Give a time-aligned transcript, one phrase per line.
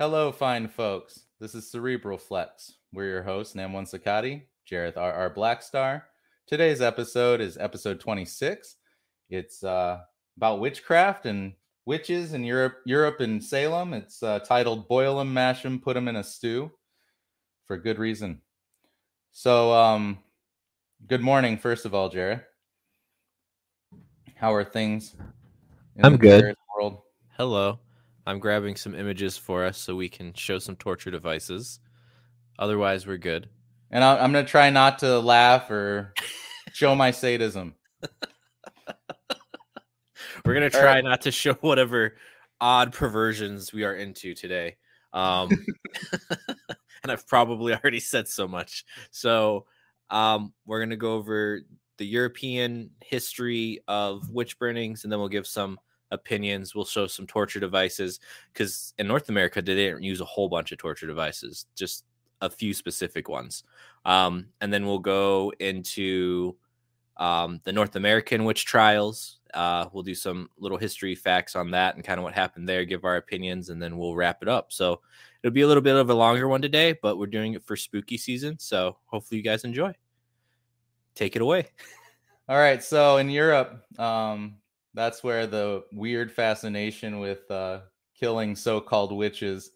[0.00, 1.24] Hello, fine folks.
[1.40, 2.74] This is Cerebral Flex.
[2.92, 5.34] We're your hosts, Nam1 Sakati, Jareth R.R.
[5.34, 6.02] Blackstar.
[6.46, 8.76] Today's episode is episode 26.
[9.28, 9.98] It's uh,
[10.36, 11.52] about witchcraft and
[11.84, 13.92] witches in Europe, Europe and Salem.
[13.92, 16.70] It's uh, titled "Boil 'em, Mash 'em, Put 'em in a Stew,"
[17.66, 18.40] for good reason.
[19.32, 20.18] So, um,
[21.08, 22.44] good morning, first of all, Jareth.
[24.36, 25.16] How are things?
[25.96, 26.54] in I'm the good.
[26.76, 27.02] World?
[27.36, 27.80] Hello.
[28.28, 31.80] I'm grabbing some images for us so we can show some torture devices.
[32.58, 33.48] Otherwise, we're good.
[33.90, 36.12] And I, I'm going to try not to laugh or
[36.72, 37.74] show my sadism.
[40.44, 41.04] We're gonna try right.
[41.04, 42.16] not to show whatever
[42.60, 44.76] odd perversions we are into today.
[45.12, 45.50] Um,
[47.02, 48.84] and I've probably already said so much.
[49.10, 49.66] So
[50.10, 51.60] um, we're gonna go over
[51.98, 55.78] the European history of witch burnings, and then we'll give some
[56.10, 56.74] opinions.
[56.74, 58.20] We'll show some torture devices
[58.52, 62.04] because in North America they didn't use a whole bunch of torture devices, just
[62.40, 63.64] a few specific ones.
[64.04, 66.56] Um, and then we'll go into
[67.16, 69.38] um, the North American witch trials.
[69.54, 72.84] Uh, we'll do some little history facts on that and kind of what happened there,
[72.84, 74.72] give our opinions, and then we'll wrap it up.
[74.72, 75.00] So
[75.42, 77.76] it'll be a little bit of a longer one today, but we're doing it for
[77.76, 78.58] spooky season.
[78.58, 79.94] So hopefully you guys enjoy.
[81.14, 81.68] Take it away.
[82.48, 82.82] All right.
[82.82, 84.56] So in Europe, um,
[84.94, 87.80] that's where the weird fascination with uh,
[88.18, 89.70] killing so-called witches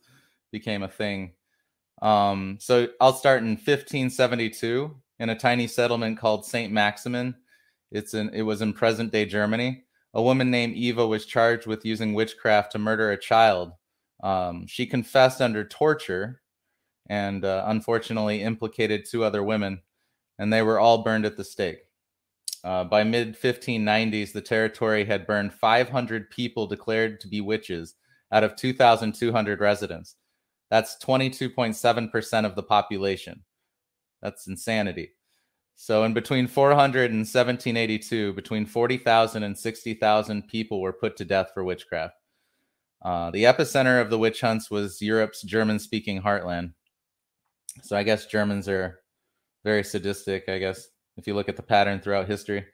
[0.51, 1.33] became a thing.
[2.01, 7.37] Um, so I'll start in 1572 in a tiny settlement called Saint Maximin.
[7.91, 9.85] It's in it was in present-day Germany.
[10.15, 13.73] A woman named Eva was charged with using witchcraft to murder a child.
[14.23, 16.43] Um, she confessed under torture,
[17.09, 19.83] and uh, unfortunately implicated two other women,
[20.39, 21.81] and they were all burned at the stake.
[22.65, 27.95] Uh, by mid 1590s, the territory had burned 500 people declared to be witches
[28.31, 30.17] out of 2,200 residents.
[30.71, 33.43] That's 22.7% of the population.
[34.23, 35.11] That's insanity.
[35.75, 41.51] So, in between 400 and 1782, between 40,000 and 60,000 people were put to death
[41.53, 42.15] for witchcraft.
[43.05, 46.73] Uh, the epicenter of the witch hunts was Europe's German speaking heartland.
[47.83, 49.01] So, I guess Germans are
[49.65, 52.67] very sadistic, I guess, if you look at the pattern throughout history.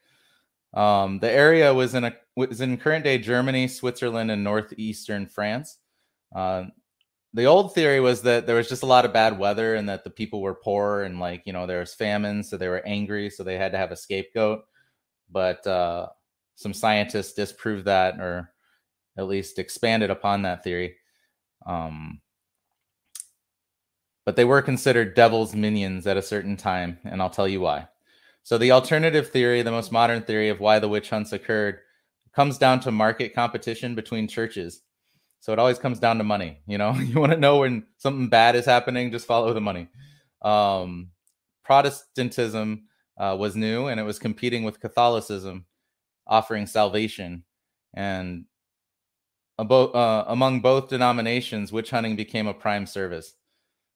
[0.75, 5.79] Um, the area was in a was in current day Germany, Switzerland, and northeastern France.
[6.35, 6.65] Uh,
[7.35, 10.05] the old theory was that there was just a lot of bad weather and that
[10.05, 13.31] the people were poor and like you know there was famine, so they were angry,
[13.31, 14.65] so they had to have a scapegoat.
[15.31, 16.09] But uh,
[16.55, 18.53] some scientists disproved that, or
[19.17, 20.97] at least expanded upon that theory.
[21.67, 22.21] Um,
[24.25, 27.89] but they were considered devil's minions at a certain time, and I'll tell you why.
[28.49, 31.81] So, the alternative theory, the most modern theory of why the witch hunts occurred,
[32.33, 34.81] comes down to market competition between churches.
[35.41, 36.63] So, it always comes down to money.
[36.67, 39.89] You know, you want to know when something bad is happening, just follow the money.
[40.41, 41.11] Um,
[41.63, 42.85] Protestantism
[43.19, 45.67] uh, was new and it was competing with Catholicism,
[46.27, 47.45] offering salvation.
[47.93, 48.47] And
[49.61, 53.35] abo- uh, among both denominations, witch hunting became a prime service.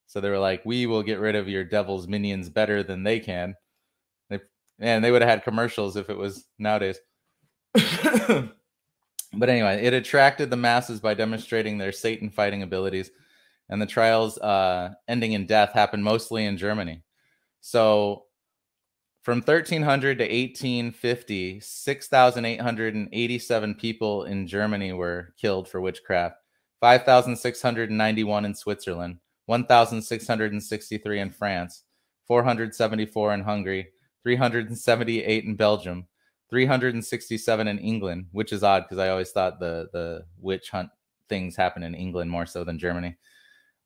[0.05, 3.19] So they were like, "We will get rid of your devil's minions better than they
[3.19, 3.55] can."
[4.79, 6.99] And they would have had commercials if it was nowadays.
[7.73, 13.11] but anyway, it attracted the masses by demonstrating their Satan fighting abilities,
[13.69, 17.03] and the trials uh, ending in death happened mostly in Germany.
[17.61, 18.23] So
[19.23, 26.35] from 1300 to 1850, 6,887 people in Germany were killed for witchcraft,
[26.81, 31.83] 5,691 in Switzerland, 1,663 in France,
[32.27, 33.92] 474 in Hungary,
[34.23, 36.07] 378 in Belgium,
[36.49, 40.89] 367 in England, which is odd because I always thought the, the witch hunt
[41.29, 43.17] things happen in England more so than Germany.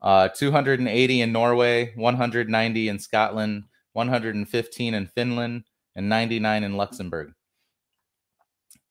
[0.01, 5.63] Uh, 280 in Norway, 190 in Scotland, 115 in Finland,
[5.95, 7.33] and 99 in Luxembourg.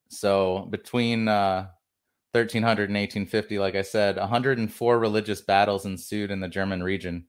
[0.09, 1.69] So between uh,
[2.33, 7.27] 1300 and 1850, like I said, 104 religious battles ensued in the German region,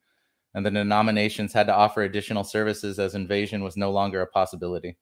[0.53, 4.97] and the denominations had to offer additional services as invasion was no longer a possibility.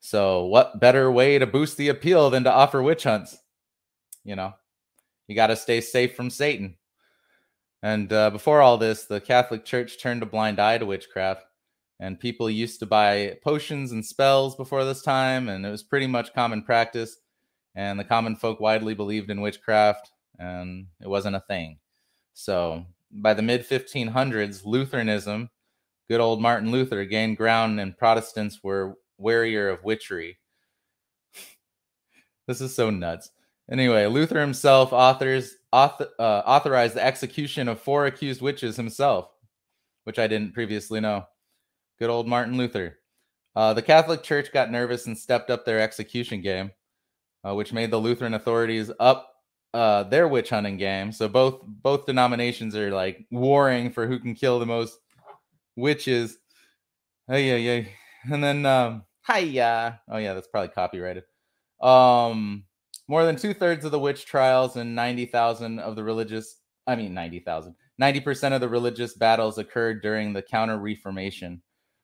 [0.00, 3.36] So, what better way to boost the appeal than to offer witch hunts?
[4.24, 4.54] You know,
[5.28, 6.76] you got to stay safe from Satan.
[7.82, 11.44] And uh, before all this, the Catholic Church turned a blind eye to witchcraft,
[12.00, 16.06] and people used to buy potions and spells before this time, and it was pretty
[16.06, 17.16] much common practice.
[17.74, 21.78] And the common folk widely believed in witchcraft, and it wasn't a thing.
[22.32, 25.50] So, by the mid 1500s, Lutheranism,
[26.08, 30.38] good old Martin Luther, gained ground, and Protestants were warier of witchery.
[32.46, 33.30] this is so nuts.
[33.70, 39.28] Anyway, Luther himself authors author, uh, authorized the execution of four accused witches himself,
[40.04, 41.24] which I didn't previously know.
[41.98, 42.98] Good old Martin Luther.
[43.56, 46.70] Uh, the Catholic Church got nervous and stepped up their execution game,
[47.46, 49.35] uh, which made the Lutheran authorities up
[49.76, 51.12] uh, their witch hunting game.
[51.12, 54.98] So both both denominations are like warring for who can kill the most
[55.76, 56.38] witches.
[57.28, 57.84] Oh yeah, yeah.
[58.32, 60.00] And then um, hiya.
[60.08, 61.24] Oh yeah, that's probably copyrighted.
[61.82, 62.64] Um,
[63.06, 66.56] more than two thirds of the witch trials and ninety thousand of the religious.
[66.86, 67.74] I mean, ninety thousand.
[67.98, 71.60] Ninety percent of the religious battles occurred during the Counter Reformation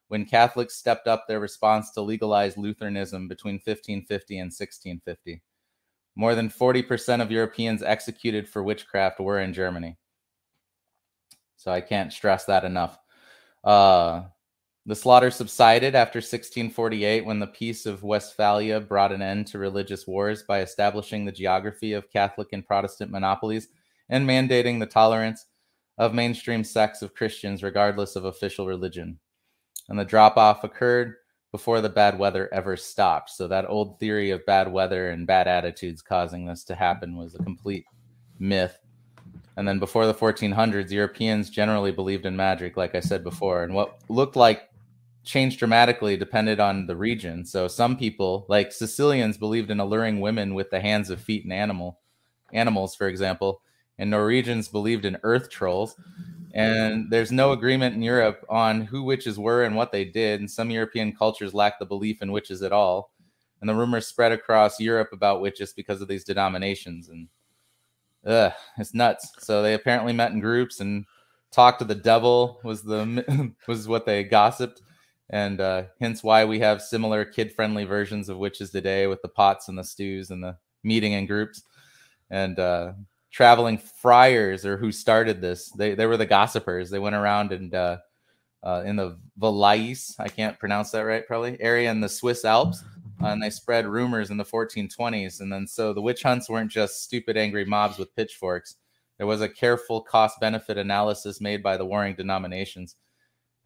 [0.08, 5.40] when Catholics stepped up their response to legalize Lutheranism between 1550 and 1650.
[6.14, 9.96] More than 40% of Europeans executed for witchcraft were in Germany.
[11.56, 12.98] So I can't stress that enough.
[13.64, 14.22] Uh,
[14.84, 20.06] the slaughter subsided after 1648 when the Peace of Westphalia brought an end to religious
[20.06, 23.68] wars by establishing the geography of Catholic and Protestant monopolies
[24.08, 25.46] and mandating the tolerance
[25.98, 29.18] of mainstream sects of Christians regardless of official religion
[29.88, 31.16] and the drop off occurred
[31.52, 33.30] before the bad weather ever stopped.
[33.30, 37.34] So that old theory of bad weather and bad attitudes causing this to happen was
[37.34, 37.84] a complete
[38.38, 38.78] myth.
[39.56, 43.74] And then before the 1400s, Europeans generally believed in magic, like I said before, and
[43.74, 44.70] what looked like
[45.24, 47.44] changed dramatically depended on the region.
[47.44, 51.52] So some people, like Sicilians, believed in alluring women with the hands of feet and
[51.52, 52.00] animal
[52.54, 53.60] animals, for example,
[53.98, 55.96] and Norwegians believed in earth trolls
[56.52, 60.40] and there's no agreement in Europe on who witches were and what they did.
[60.40, 63.12] And some European cultures lack the belief in witches at all.
[63.60, 67.08] And the rumors spread across Europe about witches because of these denominations.
[67.08, 67.28] And
[68.26, 69.32] ugh, it's nuts.
[69.38, 71.06] So they apparently met in groups and
[71.52, 74.82] talked to the devil was the was what they gossiped.
[75.30, 79.68] And uh, hence why we have similar kid-friendly versions of witches today with the pots
[79.68, 81.62] and the stews and the meeting in groups.
[82.28, 82.92] And uh,
[83.32, 85.70] traveling friars or who started this.
[85.70, 86.90] They they were the gossipers.
[86.90, 87.96] They went around and uh,
[88.62, 92.84] uh, in the Valais, I can't pronounce that right, probably area in the Swiss Alps,
[93.18, 95.40] and they spread rumors in the 1420s.
[95.40, 98.76] And then so the witch hunts weren't just stupid, angry mobs with pitchforks.
[99.18, 102.96] There was a careful cost benefit analysis made by the warring denominations.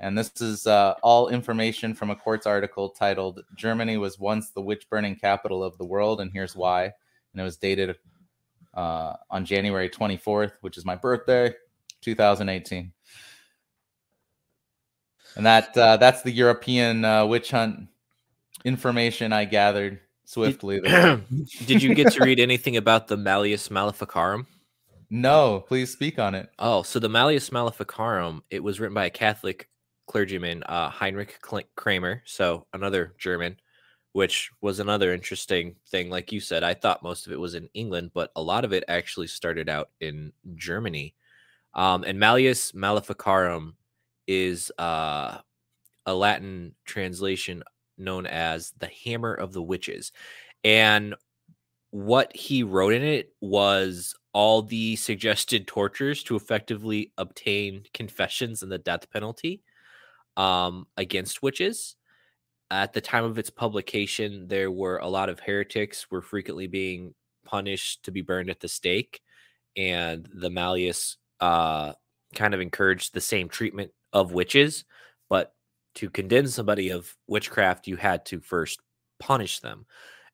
[0.00, 4.60] And this is uh, all information from a Quartz article titled Germany was once the
[4.60, 6.84] witch burning capital of the world, and here's why.
[6.84, 7.96] And it was dated
[8.76, 11.52] uh, on January 24th, which is my birthday,
[12.02, 12.92] 2018.
[15.36, 17.88] And that uh, that's the European uh, witch hunt
[18.64, 20.80] information I gathered swiftly.
[20.80, 21.24] Did,
[21.66, 24.46] did you get to read anything about the Malleus Maleficarum?
[25.10, 26.50] No, please speak on it.
[26.58, 29.68] Oh, so the Malleus Maleficarum, it was written by a Catholic
[30.06, 31.38] clergyman, uh, Heinrich
[31.76, 33.56] Kramer, so another German,
[34.16, 36.08] which was another interesting thing.
[36.08, 38.72] Like you said, I thought most of it was in England, but a lot of
[38.72, 41.14] it actually started out in Germany.
[41.74, 43.76] Um, and Malleus Maleficarum
[44.26, 45.36] is uh,
[46.06, 47.62] a Latin translation
[47.98, 50.12] known as the Hammer of the Witches.
[50.64, 51.14] And
[51.90, 58.72] what he wrote in it was all the suggested tortures to effectively obtain confessions and
[58.72, 59.62] the death penalty
[60.38, 61.96] um, against witches
[62.70, 67.14] at the time of its publication, there were a lot of heretics were frequently being
[67.44, 69.20] punished to be burned at the stake,
[69.76, 71.92] and the Malleus uh,
[72.34, 74.84] kind of encouraged the same treatment of witches.
[75.28, 75.54] But
[75.96, 78.80] to condemn somebody of witchcraft, you had to first
[79.20, 79.86] punish them.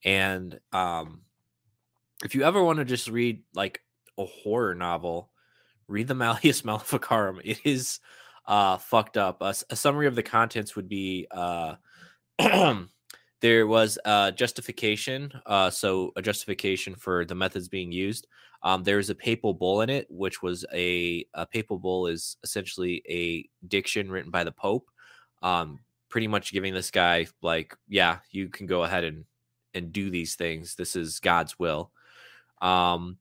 [0.04, 1.22] And um,
[2.24, 3.82] if you ever want to just read like
[4.18, 5.30] a horror novel,
[5.86, 7.40] read the Malleus Maleficarum.
[7.44, 8.00] It is
[8.46, 9.42] uh, fucked up.
[9.42, 11.26] A, a summary of the contents would be.
[11.30, 11.74] Uh,
[13.40, 18.26] there was a justification, uh, so a justification for the methods being used.
[18.62, 22.36] Um, there was a papal bull in it, which was a, a papal bull is
[22.44, 24.88] essentially a diction written by the Pope,
[25.42, 29.24] um, pretty much giving this guy like, yeah, you can go ahead and
[29.74, 30.74] and do these things.
[30.74, 31.90] This is God's will.
[32.60, 33.18] Um,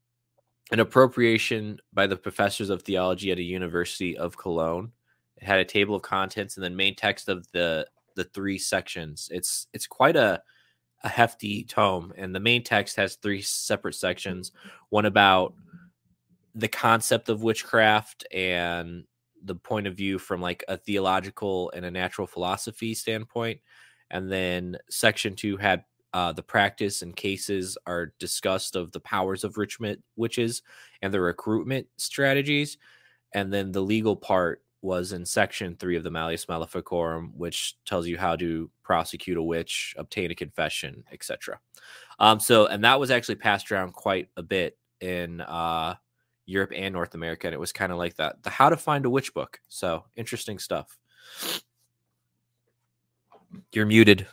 [0.72, 4.92] an appropriation by the professors of theology at a university of Cologne.
[5.38, 9.30] It had a table of contents and then main text of the the three sections.
[9.32, 10.42] It's it's quite a
[11.04, 14.52] a hefty tome, and the main text has three separate sections.
[14.90, 15.54] One about
[16.54, 19.06] the concept of witchcraft and
[19.44, 23.60] the point of view from like a theological and a natural philosophy standpoint,
[24.12, 29.44] and then section two had uh, the practice and cases are discussed of the powers
[29.44, 30.62] of richment witches
[31.02, 32.78] and the recruitment strategies,
[33.34, 38.08] and then the legal part was in section three of the Malleus Maleficarum, which tells
[38.08, 41.60] you how to prosecute a witch, obtain a confession, etc.
[42.20, 45.96] Um, so, and that was actually passed around quite a bit in uh,
[46.46, 49.06] Europe and North America, and it was kind of like that the How to Find
[49.06, 49.60] a Witch book.
[49.70, 50.98] So interesting stuff.
[53.72, 54.28] You're muted.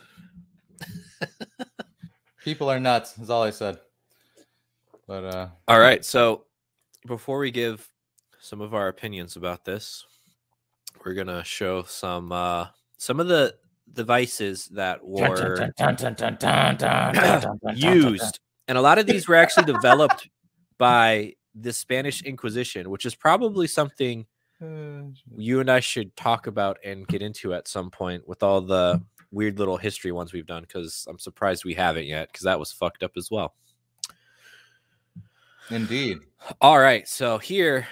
[2.44, 3.18] People are nuts.
[3.18, 3.78] Is all I said.
[5.06, 6.04] But uh, All right.
[6.04, 6.44] So
[7.06, 7.88] before we give
[8.40, 10.04] some of our opinions about this,
[11.08, 12.66] we're gonna show some uh
[12.98, 13.54] some of the
[13.94, 15.72] devices that were
[17.74, 18.40] used.
[18.68, 20.28] And a lot of these were actually developed
[20.76, 24.26] by the Spanish Inquisition, which is probably something
[24.60, 29.02] you and I should talk about and get into at some point with all the
[29.30, 32.70] weird little history ones we've done because I'm surprised we haven't yet because that was
[32.70, 33.54] fucked up as well.
[35.70, 36.18] Indeed.
[36.60, 37.86] All right, so here,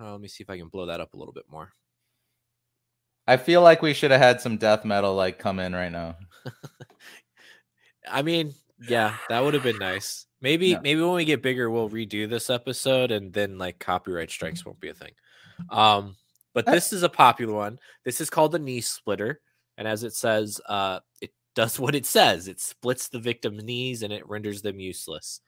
[0.00, 1.72] uh, let me see if I can blow that up a little bit more.
[3.26, 6.16] I feel like we should have had some death metal like come in right now.
[8.08, 8.54] I mean,
[8.88, 10.26] yeah, that would have been nice.
[10.40, 14.64] Maybe, maybe when we get bigger, we'll redo this episode, and then like copyright strikes
[14.64, 15.12] won't be a thing.
[15.70, 16.16] Um,
[16.54, 17.78] but Uh, this is a popular one.
[18.04, 19.40] This is called the knee splitter,
[19.76, 22.48] and as it says, uh, it does what it says.
[22.48, 25.40] It splits the victim's knees and it renders them useless.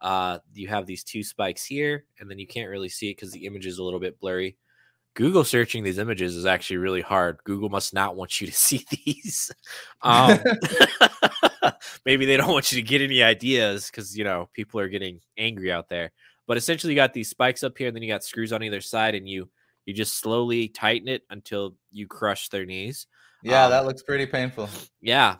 [0.00, 3.32] Uh, you have these two spikes here, and then you can't really see it because
[3.32, 4.56] the image is a little bit blurry.
[5.14, 7.38] Google searching these images is actually really hard.
[7.44, 9.50] Google must not want you to see these.
[10.02, 10.38] Um,
[12.06, 15.20] maybe they don't want you to get any ideas because you know people are getting
[15.36, 16.12] angry out there.
[16.46, 18.80] But essentially, you got these spikes up here, and then you got screws on either
[18.80, 19.50] side, and you
[19.84, 23.06] you just slowly tighten it until you crush their knees.
[23.42, 24.70] Yeah, Um, that looks pretty painful.
[25.02, 25.36] Yeah.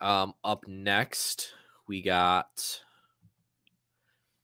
[0.00, 1.52] Um, up next,
[1.86, 2.80] we got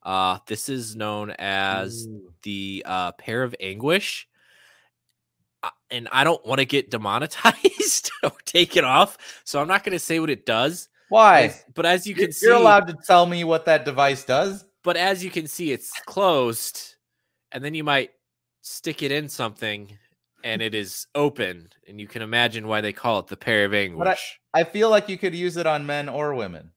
[0.04, 2.06] uh this is known as
[2.42, 4.28] the uh pear of anguish.
[5.62, 9.92] Uh, And I don't want to get demonetized or taken off, so I'm not going
[9.94, 10.88] to say what it does.
[11.08, 11.44] Why?
[11.44, 14.24] As- But as you You're- can see, You're allowed to tell me what that device
[14.24, 14.64] does.
[14.82, 16.96] but as you can see, it's closed,
[17.52, 18.10] and then you might
[18.60, 19.96] stick it in something,
[20.42, 23.72] and it is open, and you can imagine why they call it the pear of
[23.72, 24.38] anguish.
[24.52, 26.72] I feel like you could use it on men or women.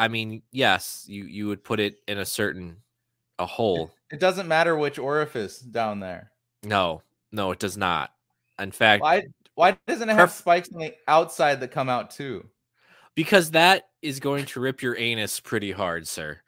[0.00, 2.78] I mean, yes, you you would put it in a certain
[3.38, 3.90] a hole.
[4.10, 6.30] It doesn't matter which orifice down there.
[6.62, 7.02] No,
[7.32, 8.10] no, it does not.
[8.58, 9.24] In fact, Why?
[9.54, 12.48] Why doesn't it have spikes on the outside that come out too?
[13.14, 16.40] because that is going to rip your anus pretty hard, sir.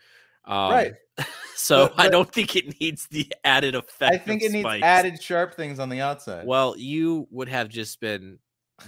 [0.45, 0.95] Um, right.
[1.55, 4.15] So But- I don't think it needs the added effect.
[4.15, 6.47] I think it needs added sharp things on the outside.
[6.47, 8.39] Well, you would have just been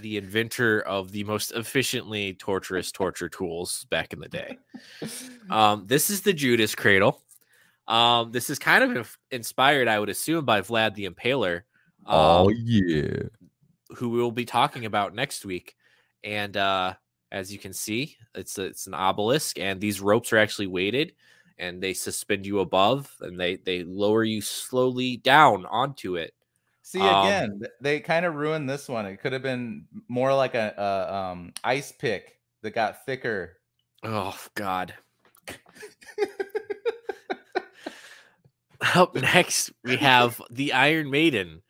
[0.01, 4.57] the inventor of the most efficiently torturous torture tools back in the day.
[5.47, 7.21] Um, this is the Judas Cradle.
[7.87, 11.61] Um, this is kind of inf- inspired, I would assume, by Vlad the Impaler.
[12.03, 13.27] Um, yeah.
[13.95, 15.75] who we'll be talking about next week.
[16.23, 16.95] And uh,
[17.31, 21.13] as you can see, it's a, it's an obelisk, and these ropes are actually weighted,
[21.59, 26.33] and they suspend you above, and they they lower you slowly down onto it.
[26.95, 29.05] See Um, again, th- they kind of ruined this one.
[29.05, 33.57] It could have been more like a, a um ice pick that got thicker.
[34.03, 34.93] Oh God.
[38.95, 41.63] Up next, we have the Iron Maiden,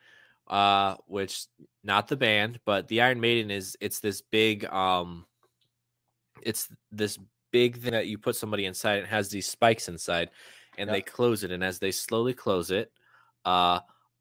[0.48, 1.48] uh, which
[1.84, 5.25] not the band, but the Iron Maiden is it's this big um,
[6.44, 7.17] it's this
[7.50, 9.00] big thing that you put somebody inside.
[9.00, 10.29] It has these spikes inside,
[10.77, 11.50] and they close it.
[11.50, 12.91] And as they slowly close it,
[13.44, 13.79] uh,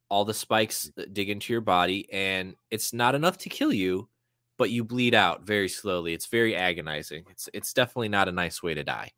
[0.09, 4.09] all the spikes dig into your body, and it's not enough to kill you,
[4.57, 6.13] but you bleed out very slowly.
[6.13, 7.25] It's very agonizing.
[7.31, 9.13] It's it's definitely not a nice way to die.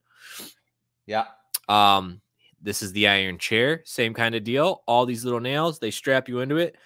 [1.06, 1.26] Yeah.
[1.68, 2.20] Um,
[2.62, 4.82] this is the iron chair, same kind of deal.
[4.86, 6.76] All these little nails, they strap you into it.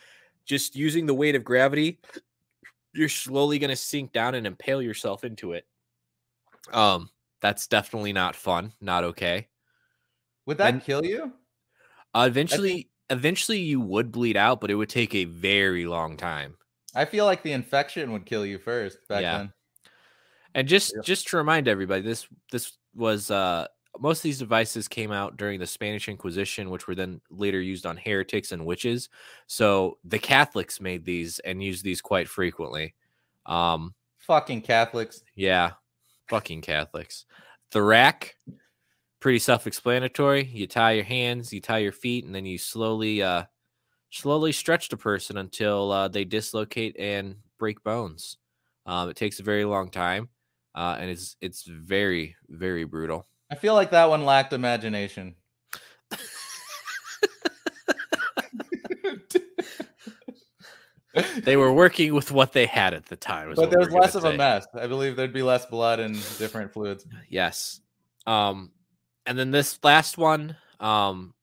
[0.44, 2.00] Just using the weight of gravity,
[2.92, 5.66] you're slowly going to sink down and impale yourself into it.
[6.72, 7.08] Um,
[7.40, 9.48] that's definitely not fun, not okay.
[10.46, 11.32] Would that And- kill you?
[12.12, 16.56] Uh, eventually, eventually you would bleed out, but it would take a very long time.
[16.94, 19.38] I feel like the infection would kill you first back Yeah.
[19.38, 19.52] then.
[20.54, 21.04] And just Yep.
[21.04, 23.66] just to remind everybody, this this was uh
[23.98, 27.86] most of these devices came out during the Spanish Inquisition, which were then later used
[27.86, 29.08] on heretics and witches.
[29.46, 32.94] So the Catholics made these and used these quite frequently.
[33.46, 35.22] Um, Fucking Catholics.
[35.34, 35.72] yeah,
[36.28, 37.26] fucking Catholics.
[37.72, 38.36] The rack,
[39.20, 40.44] pretty self-explanatory.
[40.44, 43.44] You tie your hands, you tie your feet, and then you slowly uh
[44.10, 48.38] slowly stretch the person until uh, they dislocate and break bones.
[48.86, 50.28] Um, it takes a very long time,
[50.74, 53.26] uh, and it's it's very very brutal.
[53.50, 55.36] I feel like that one lacked imagination.
[61.42, 63.52] They were working with what they had at the time.
[63.56, 64.66] but there's less of a mess.
[64.74, 67.04] I believe there'd be less blood and different fluids.
[67.28, 67.80] Yes.
[68.26, 68.70] Um,
[69.30, 71.34] and then this last one, um,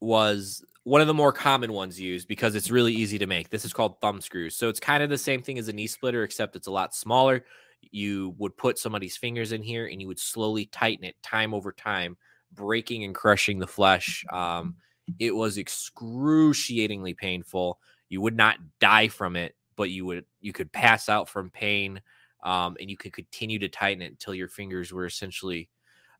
[0.00, 3.50] was one of the more common ones used because it's really easy to make.
[3.50, 4.56] This is called thumb screws.
[4.56, 6.94] So it's kind of the same thing as a knee splitter, except it's a lot
[6.94, 7.44] smaller.
[7.90, 11.72] You would put somebody's fingers in here and you would slowly tighten it time over
[11.72, 12.16] time,
[12.54, 14.24] breaking and crushing the flesh.
[14.32, 14.76] Um,
[15.18, 17.80] it was excruciatingly painful.
[18.08, 22.00] You would not die from it, but you would you could pass out from pain,
[22.42, 25.68] um, and you could continue to tighten it until your fingers were essentially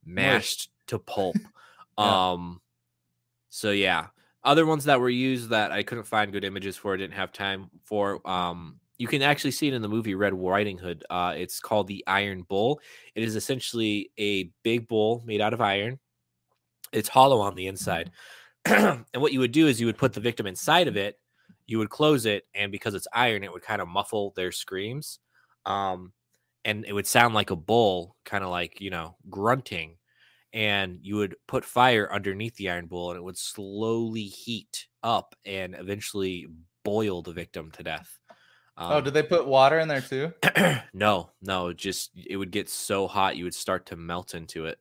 [0.05, 1.37] mashed to pulp.
[1.99, 2.33] Yeah.
[2.33, 2.61] Um,
[3.49, 4.09] so yeah,
[4.45, 7.33] other ones that were used that I couldn't find good images for, I didn't have
[7.33, 8.21] time for.
[8.29, 11.05] Um, you can actually see it in the movie Red Riding Hood.
[11.09, 12.81] Uh, it's called the Iron Bull.
[13.15, 15.99] It is essentially a big bull made out of iron.
[16.93, 18.11] It's hollow on the inside.
[18.67, 21.19] and what you would do is you would put the victim inside of it,
[21.67, 25.19] you would close it, and because it's iron, it would kind of muffle their screams.
[25.65, 26.13] Um,
[26.65, 29.97] and it would sound like a bull, kind of like, you know, grunting
[30.53, 35.35] and you would put fire underneath the iron bowl and it would slowly heat up
[35.45, 36.47] and eventually
[36.85, 38.19] boil the victim to death.
[38.79, 40.33] oh, Um, did they put water in there too?
[40.95, 44.79] no, no, just it would get so hot you would start to melt into it.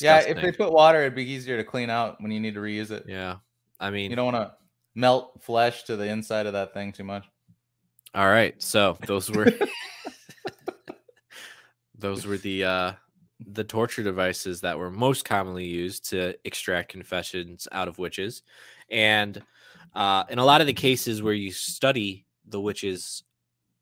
[0.00, 2.60] Yeah, if they put water, it'd be easier to clean out when you need to
[2.60, 3.04] reuse it.
[3.08, 3.36] yeah.
[3.80, 4.54] I mean, You don't want to
[4.94, 7.24] melt flesh to the inside of that thing too much.
[8.14, 8.60] all right.
[8.62, 9.52] So those were
[11.98, 12.92] those were the uh
[13.40, 18.42] the torture devices that were most commonly used to extract confessions out of witches.
[18.90, 19.42] And
[19.94, 23.24] uh, in a lot of the cases where you study the witches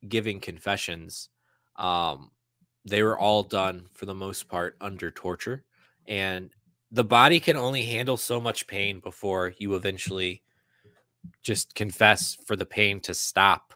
[0.08, 1.28] giving confessions,
[1.76, 2.30] um,
[2.84, 5.64] they were all done for the most part under torture.
[6.06, 6.50] And
[6.90, 10.42] the body can only handle so much pain before you eventually
[11.42, 13.74] just confess for the pain to stop.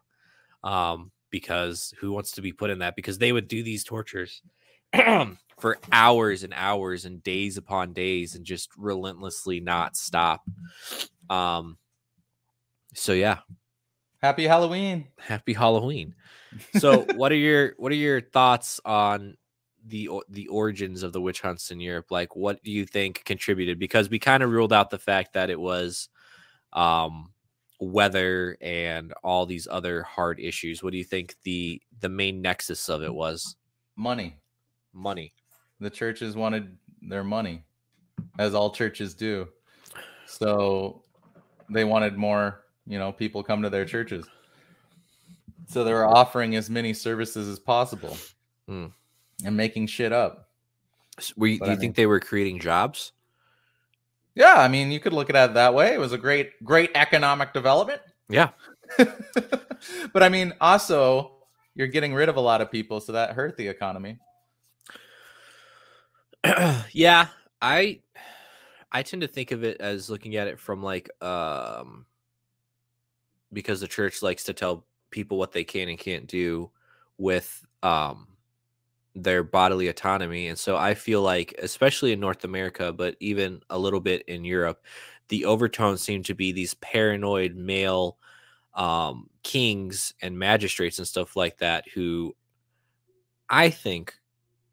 [0.64, 2.96] Um, because who wants to be put in that?
[2.96, 4.42] Because they would do these tortures
[5.58, 10.42] for hours and hours and days upon days and just relentlessly not stop.
[11.30, 11.78] Um,
[12.94, 13.38] so yeah,
[14.22, 15.08] Happy Halloween.
[15.18, 16.14] happy Halloween.
[16.78, 19.36] So what are your what are your thoughts on
[19.86, 22.06] the the origins of the witch hunts in Europe?
[22.10, 23.78] Like what do you think contributed?
[23.78, 26.08] Because we kind of ruled out the fact that it was
[26.72, 27.32] um
[27.78, 30.82] weather and all these other hard issues.
[30.82, 33.56] What do you think the the main nexus of it was?
[33.96, 34.38] Money.
[34.92, 35.34] Money.
[35.80, 37.64] The churches wanted their money,
[38.38, 39.48] as all churches do.
[40.26, 41.02] So
[41.70, 44.26] they wanted more, you know, people come to their churches.
[45.68, 48.16] So they were offering as many services as possible
[48.68, 48.86] Hmm.
[49.44, 50.48] and making shit up.
[51.18, 53.12] S- Were you, do I you think they were creating jobs?
[54.34, 55.94] Yeah, I mean, you could look at it that way.
[55.94, 58.00] It was a great, great economic development.
[58.28, 58.50] Yeah.
[60.12, 61.32] but I mean, also,
[61.74, 64.18] you're getting rid of a lot of people, so that hurt the economy.
[66.92, 67.28] yeah,
[67.60, 68.00] I
[68.92, 72.06] I tend to think of it as looking at it from like um
[73.52, 76.70] because the church likes to tell people what they can and can't do
[77.18, 78.28] with um
[79.14, 83.78] their bodily autonomy and so I feel like especially in North America but even a
[83.78, 84.84] little bit in Europe
[85.28, 88.18] the overtones seem to be these paranoid male
[88.74, 92.36] um kings and magistrates and stuff like that who
[93.48, 94.14] I think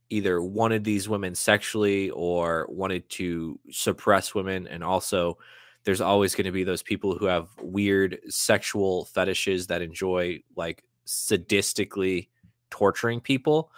[0.10, 5.38] either wanted these women sexually or wanted to suppress women and also
[5.86, 10.84] there's always going to be those people who have weird sexual fetishes that enjoy like
[11.08, 12.30] sadistically
[12.70, 13.72] torturing people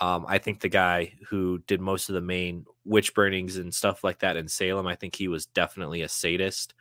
[0.00, 4.02] um, i think the guy who did most of the main witch burnings and stuff
[4.04, 6.74] like that in salem i think he was definitely a sadist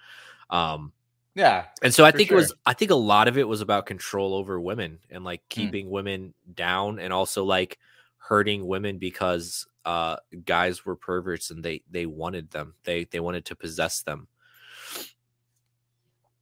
[0.49, 0.91] um,
[1.33, 2.53] Yeah, and so I think it was.
[2.65, 5.49] I think a lot of it was about control over women and like Mm.
[5.49, 7.77] keeping women down and also like
[8.27, 12.73] hurting women because uh guys were perverts and they they wanted them.
[12.83, 14.27] They they wanted to possess them.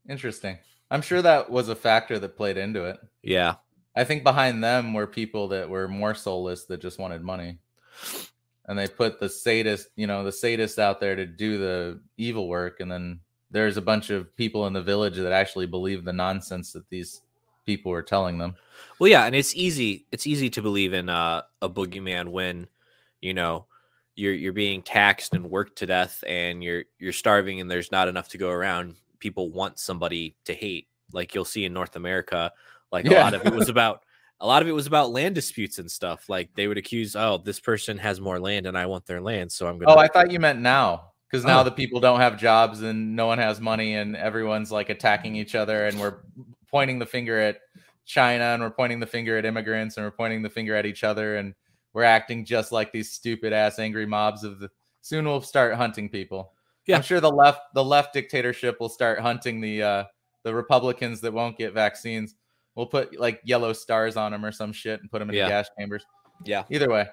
[0.08, 0.58] interesting.
[0.92, 3.00] I'm sure that was a factor that played into it.
[3.22, 3.56] Yeah.
[3.96, 7.60] I think behind them were people that were more soulless that just wanted money.
[8.66, 12.48] And they put the sadist, you know, the sadist out there to do the evil
[12.48, 12.80] work.
[12.80, 13.20] And then
[13.52, 17.22] there's a bunch of people in the village that actually believe the nonsense that these
[17.66, 18.56] people were telling them.
[19.00, 20.06] Well, yeah, and it's easy.
[20.12, 22.68] It's easy to believe in uh, a boogeyman when,
[23.22, 23.66] you know,
[24.16, 28.08] you're you're being taxed and worked to death, and you're you're starving, and there's not
[28.08, 28.96] enough to go around.
[29.20, 32.52] People want somebody to hate, like you'll see in North America.
[32.92, 34.04] Like a lot of it was about
[34.40, 36.30] a lot of it was about land disputes and stuff.
[36.30, 39.52] Like they would accuse, oh, this person has more land, and I want their land,
[39.52, 39.92] so I'm gonna.
[39.92, 41.10] Oh, I thought you meant now.
[41.32, 41.64] Because now Oh.
[41.64, 45.56] the people don't have jobs and no one has money and everyone's like attacking each
[45.56, 46.18] other and we're
[46.74, 47.60] pointing the finger at
[48.06, 51.04] China and we're pointing the finger at immigrants and we're pointing the finger at each
[51.04, 51.54] other and
[51.94, 54.70] we're acting just like these stupid ass angry mobs of the
[55.02, 56.52] soon we'll start hunting people.
[56.88, 56.96] Yeah.
[56.98, 60.04] I'm sure the left the left dictatorship will start hunting the uh
[60.42, 62.36] the Republicans that won't get vaccines.
[62.76, 65.44] We'll put like yellow stars on them or some shit and put them in Yeah.
[65.46, 66.04] the gas chambers.
[66.44, 66.64] Yeah.
[66.72, 67.08] Either way,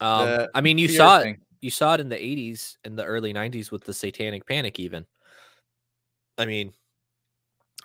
[0.00, 1.38] Um, The I mean, you saw it.
[1.62, 4.78] You saw it in the '80s and the early '90s with the Satanic Panic.
[4.78, 5.06] Even,
[6.36, 6.74] I mean,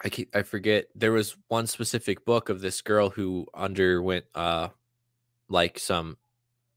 [0.03, 0.85] I keep, I forget.
[0.95, 4.69] There was one specific book of this girl who underwent uh,
[5.49, 6.17] like some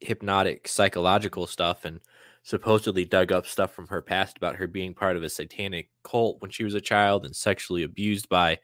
[0.00, 2.00] hypnotic psychological stuff and
[2.42, 6.40] supposedly dug up stuff from her past about her being part of a satanic cult
[6.40, 8.59] when she was a child and sexually abused by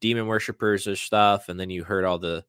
[0.00, 2.44] demon worshippers or stuff and then you heard all the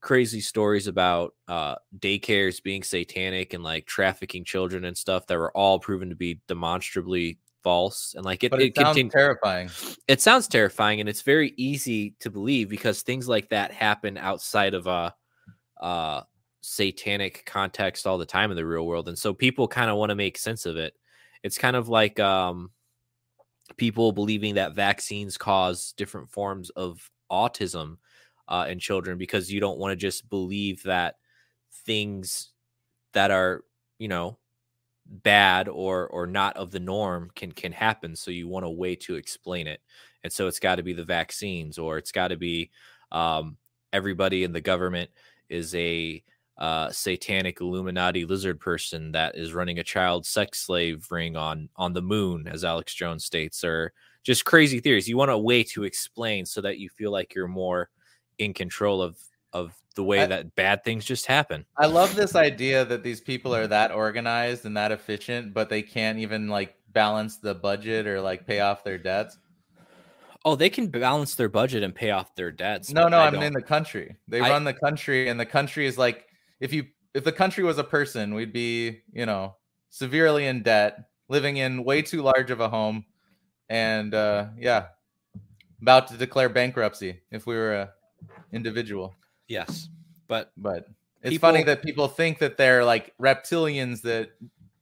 [0.00, 5.56] crazy stories about uh daycares being satanic and like trafficking children and stuff that were
[5.56, 9.70] all proven to be demonstrably false and like it, but it, it sounds terrifying.
[10.06, 14.74] it sounds terrifying and it's very easy to believe because things like that happen outside
[14.74, 15.12] of a
[15.80, 16.20] uh
[16.60, 20.10] satanic context all the time in the real world and so people kind of want
[20.10, 20.94] to make sense of it
[21.42, 22.70] it's kind of like um
[23.76, 27.96] people believing that vaccines cause different forms of autism
[28.48, 31.16] uh, in children because you don't want to just believe that
[31.86, 32.52] things
[33.14, 33.64] that are
[33.98, 34.38] you know
[35.22, 38.94] bad or or not of the norm can can happen so you want a way
[38.96, 39.80] to explain it
[40.24, 42.70] and so it's got to be the vaccines or it's got to be
[43.12, 43.56] um,
[43.92, 45.10] everybody in the government
[45.48, 46.22] is a
[46.58, 51.92] uh, satanic illuminati lizard person that is running a child sex slave ring on on
[51.92, 53.92] the moon as alex jones states or
[54.24, 55.08] just crazy theories.
[55.08, 57.90] You want a way to explain so that you feel like you're more
[58.38, 59.16] in control of
[59.52, 63.20] of the way I- that bad things just happen I love this idea that these
[63.20, 68.06] people are that organized and that efficient, but they can't even like balance the budget
[68.06, 69.38] or like pay off their debts.
[70.44, 72.92] Oh, they can balance their budget and pay off their debts.
[72.92, 74.14] No, no, I I'm don't- in the country.
[74.28, 76.26] They I- run the country, and the country is like
[76.60, 79.56] if you if the country was a person, we'd be you know
[79.90, 83.04] severely in debt, living in way too large of a home,
[83.70, 84.86] and uh, yeah,
[85.80, 87.90] about to declare bankruptcy if we were a
[88.52, 89.14] individual.
[89.48, 89.88] Yes,
[90.28, 90.88] but But
[91.22, 94.30] it's funny that people think that they're like reptilians that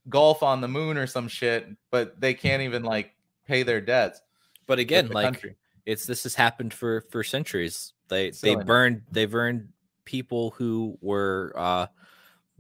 [0.09, 3.15] golf on the moon or some shit, but they can't even like
[3.47, 4.21] pay their debts.
[4.67, 5.57] but again, like country.
[5.87, 7.93] it's this has happened for for centuries.
[8.09, 9.69] They they burned they burned
[10.05, 11.87] people who were uh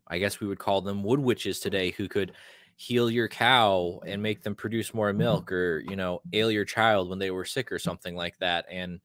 [0.07, 2.33] I guess we would call them wood witches today who could
[2.77, 7.09] heal your cow and make them produce more milk or you know ail your child
[7.09, 9.01] when they were sick or something like that and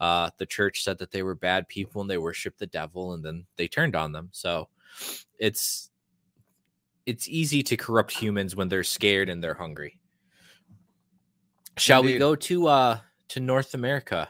[0.00, 3.24] uh the church said that they were bad people and they worshiped the devil and
[3.24, 4.68] then they turned on them so
[5.38, 5.90] it's
[7.06, 9.98] it's easy to corrupt humans when they're scared and they're hungry
[11.76, 14.28] shall we go to uh to north america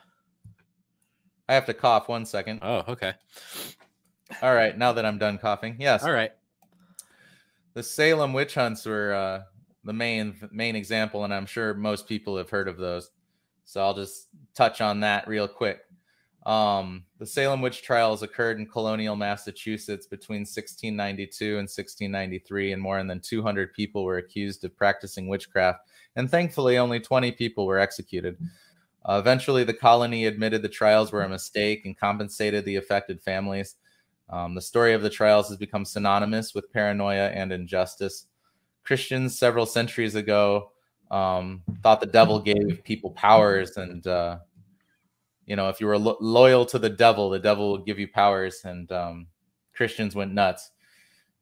[1.48, 2.60] I have to cough one second.
[2.62, 3.14] oh okay
[4.40, 6.04] All right, now that I'm done coughing, yes.
[6.04, 6.30] all right
[7.74, 9.42] the Salem witch hunts were uh,
[9.84, 13.10] the main main example, and I'm sure most people have heard of those.
[13.70, 15.82] So I'll just touch on that real quick.
[16.44, 23.00] Um, the Salem witch trials occurred in colonial Massachusetts between 1692 and 1693, and more
[23.00, 25.88] than 200 people were accused of practicing witchcraft.
[26.16, 28.38] And thankfully, only 20 people were executed.
[29.08, 33.76] Uh, eventually, the colony admitted the trials were a mistake and compensated the affected families.
[34.30, 38.26] Um, the story of the trials has become synonymous with paranoia and injustice.
[38.82, 40.72] Christians several centuries ago
[41.10, 44.38] um, thought the devil gave people powers, and uh,
[45.46, 48.08] you know, if you were lo- loyal to the devil, the devil would give you
[48.08, 49.26] powers, and um,
[49.74, 50.70] Christians went nuts.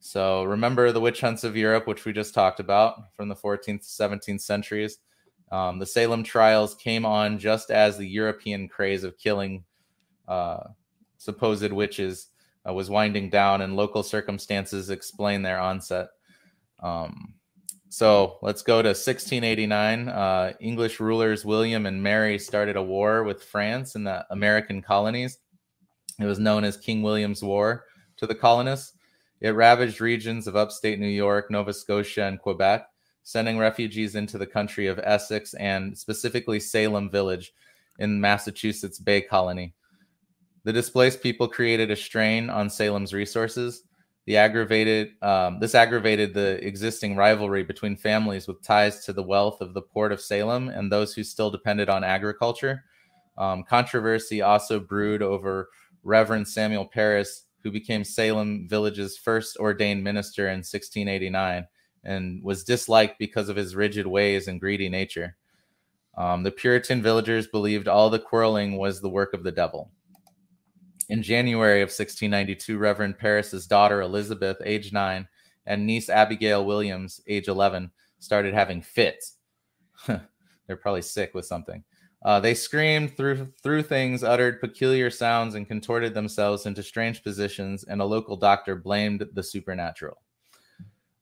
[0.01, 3.65] So remember the witch hunts of Europe, which we just talked about from the 14th
[3.65, 4.99] to 17th centuries.
[5.51, 9.65] Um, the Salem trials came on just as the European craze of killing
[10.29, 10.69] uh,
[11.17, 12.29] supposed witches
[12.69, 16.09] uh, was winding down, and local circumstances explain their onset.
[16.81, 17.35] Um,
[17.89, 20.09] so let's go to 1689.
[20.09, 25.39] Uh, English rulers William and Mary started a war with France in the American colonies.
[26.19, 27.85] It was known as King William's War
[28.17, 28.93] to the colonists.
[29.41, 32.87] It ravaged regions of upstate New York, Nova Scotia, and Quebec,
[33.23, 37.53] sending refugees into the country of Essex and specifically Salem Village
[37.99, 39.75] in Massachusetts Bay Colony.
[40.65, 43.85] The displaced people created a strain on Salem's resources.
[44.29, 49.63] The aggravated um, this aggravated the existing rivalry between families with ties to the wealth
[49.63, 52.85] of the port of Salem and those who still depended on agriculture.
[53.39, 55.71] Um, controversy also brewed over
[56.03, 61.67] Reverend Samuel Parris, who became Salem Village's first ordained minister in 1689
[62.05, 65.39] and was disliked because of his rigid ways and greedy nature.
[66.19, 69.91] Um, the Puritan villagers believed all the quarreling was the work of the devil.
[71.09, 75.27] In January of 1692, Reverend Parris's daughter Elizabeth, age nine,
[75.67, 79.37] and niece Abigail Williams, age 11, started having fits.
[80.07, 81.83] They're probably sick with something.
[82.23, 87.85] Uh, they screamed, through threw things, uttered peculiar sounds, and contorted themselves into strange positions,
[87.85, 90.21] and a local doctor blamed the supernatural.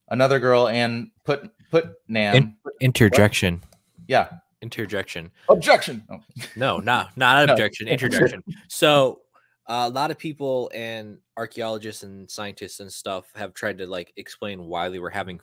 [0.09, 2.35] Another girl, Anne Put Putnam.
[2.37, 3.63] In- interjection.
[4.09, 4.29] Yeah.
[4.63, 5.31] Interjection.
[5.51, 6.03] Objection.
[6.11, 6.21] Oh.
[6.57, 7.53] No, not not No.
[7.53, 7.89] objection.
[7.89, 8.43] Interjection.
[8.69, 9.21] So
[9.67, 14.65] a lot of people and archaeologists and scientists and stuff have tried to like explain
[14.65, 15.41] why they were having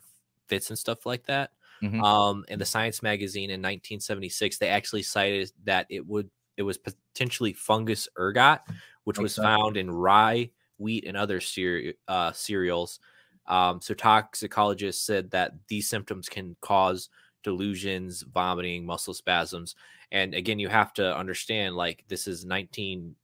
[0.48, 1.52] fits and stuff like that.
[1.82, 2.04] Mhm.
[2.04, 6.78] Um, in the Science magazine in 1976, they actually cited that it would it was
[6.78, 8.60] potentially fungus ergot,
[9.04, 13.00] which was found in rye, wheat, and other cere- uh, cereals.
[13.46, 17.10] Um, so toxicologists said that these symptoms can cause
[17.42, 19.74] delusions, vomiting, muscle spasms,
[20.10, 23.16] and again, you have to understand like this is 19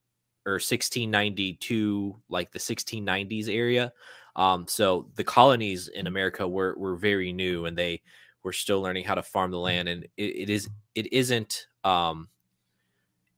[0.46, 3.92] or 1692, like the 1690s area.
[4.36, 8.02] Um, so the colonies in America were were very new, and they
[8.42, 12.28] were still learning how to farm the land, and it, it is it isn't um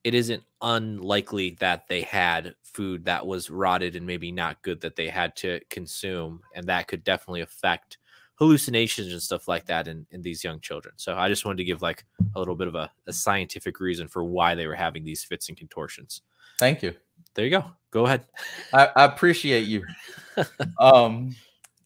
[0.05, 4.97] it isn't unlikely that they had food that was rotted and maybe not good that
[4.97, 7.99] they had to consume, and that could definitely affect
[8.37, 10.95] hallucinations and stuff like that in, in these young children.
[10.97, 14.09] So I just wanted to give like a little bit of a, a scientific reason
[14.09, 16.23] for why they were having these fits and contortions.
[16.59, 16.95] Thank you.
[17.35, 17.65] There you go.
[17.91, 18.25] Go ahead.
[18.73, 19.85] I, I appreciate you.
[20.79, 21.35] um,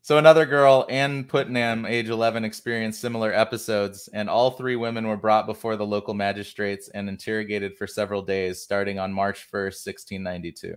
[0.02, 5.16] so another girl, Ann Putnam, age 11, experienced similar episodes, and all three women were
[5.16, 10.76] brought before the local magistrates and interrogated for several days, starting on March 1st, 1692.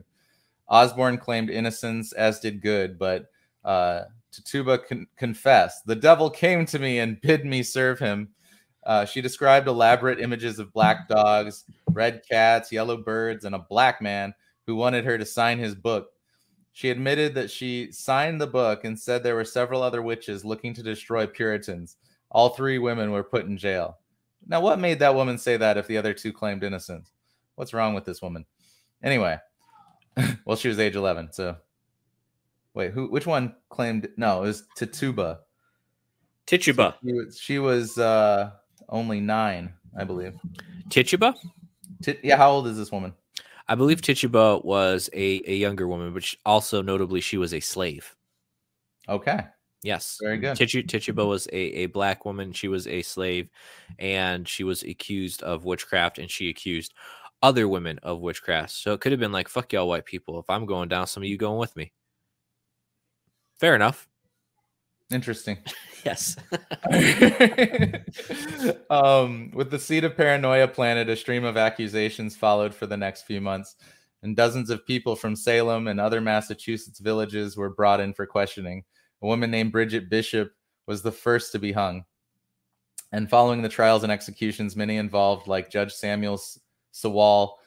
[0.68, 3.26] Osborne claimed innocence, as did Good, but
[3.64, 8.30] uh, Tituba con- confessed, "The devil came to me and bid me serve him."
[8.84, 14.02] Uh, she described elaborate images of black dogs, red cats, yellow birds, and a black
[14.02, 14.34] man
[14.66, 16.10] who wanted her to sign his book.
[16.72, 20.74] She admitted that she signed the book and said there were several other witches looking
[20.76, 21.98] to destroy Puritans.
[22.32, 23.98] All three women were put in jail.
[24.48, 27.12] Now, what made that woman say that if the other two claimed innocence?
[27.56, 28.46] What's wrong with this woman?
[29.04, 29.38] Anyway,
[30.46, 31.58] well, she was age 11, so
[32.74, 33.10] wait, who?
[33.10, 34.10] Which one claimed?
[34.18, 35.40] No, it was Tituba.
[36.46, 36.96] Tituba.
[37.04, 38.52] She was, she was uh,
[38.90, 40.36] only nine, I believe.
[40.90, 41.36] Tituba?
[42.04, 43.14] Ti- yeah, how old is this woman?
[43.68, 47.60] I believe Tituba was a, a younger woman, but she, also notably she was a
[47.60, 48.16] slave.
[49.08, 49.40] Okay,
[49.82, 50.18] Yes.
[50.22, 50.58] very good.
[50.58, 52.52] Titu, Tituba was a, a black woman.
[52.52, 53.50] She was a slave
[53.98, 56.94] and she was accused of witchcraft and she accused
[57.42, 58.72] other women of witchcraft.
[58.72, 60.38] So it could have been like, fuck y'all white people.
[60.40, 61.94] If I'm going down, some of you going with me.
[63.60, 64.09] Fair enough.
[65.12, 65.58] Interesting.
[66.06, 66.38] Yes.
[68.90, 73.24] um, with the seed of paranoia planted, a stream of accusations followed for the next
[73.24, 73.76] few months,
[74.24, 78.86] and dozens of people from Salem and other Massachusetts villages were brought in for questioning.
[79.22, 80.54] A woman named Bridget Bishop
[80.88, 82.06] was the first to be hung.
[83.12, 86.40] And following the trials and executions, many involved, like Judge Samuel
[86.92, 87.60] Sewall,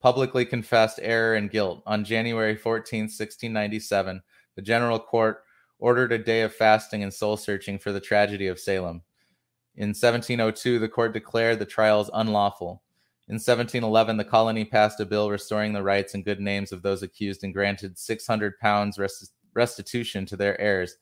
[0.00, 1.80] publicly confessed error and guilt.
[1.86, 4.20] On January 14, 1697,
[4.56, 5.44] the General Court
[5.78, 9.02] ordered a day of fasting and soul searching for the tragedy of Salem.
[9.76, 12.82] In 1702, the court declared the trials unlawful.
[13.28, 17.02] In 1711, the colony passed a bill restoring the rights and good names of those
[17.02, 20.96] accused and granted 600 pounds rest- restitution to their heirs.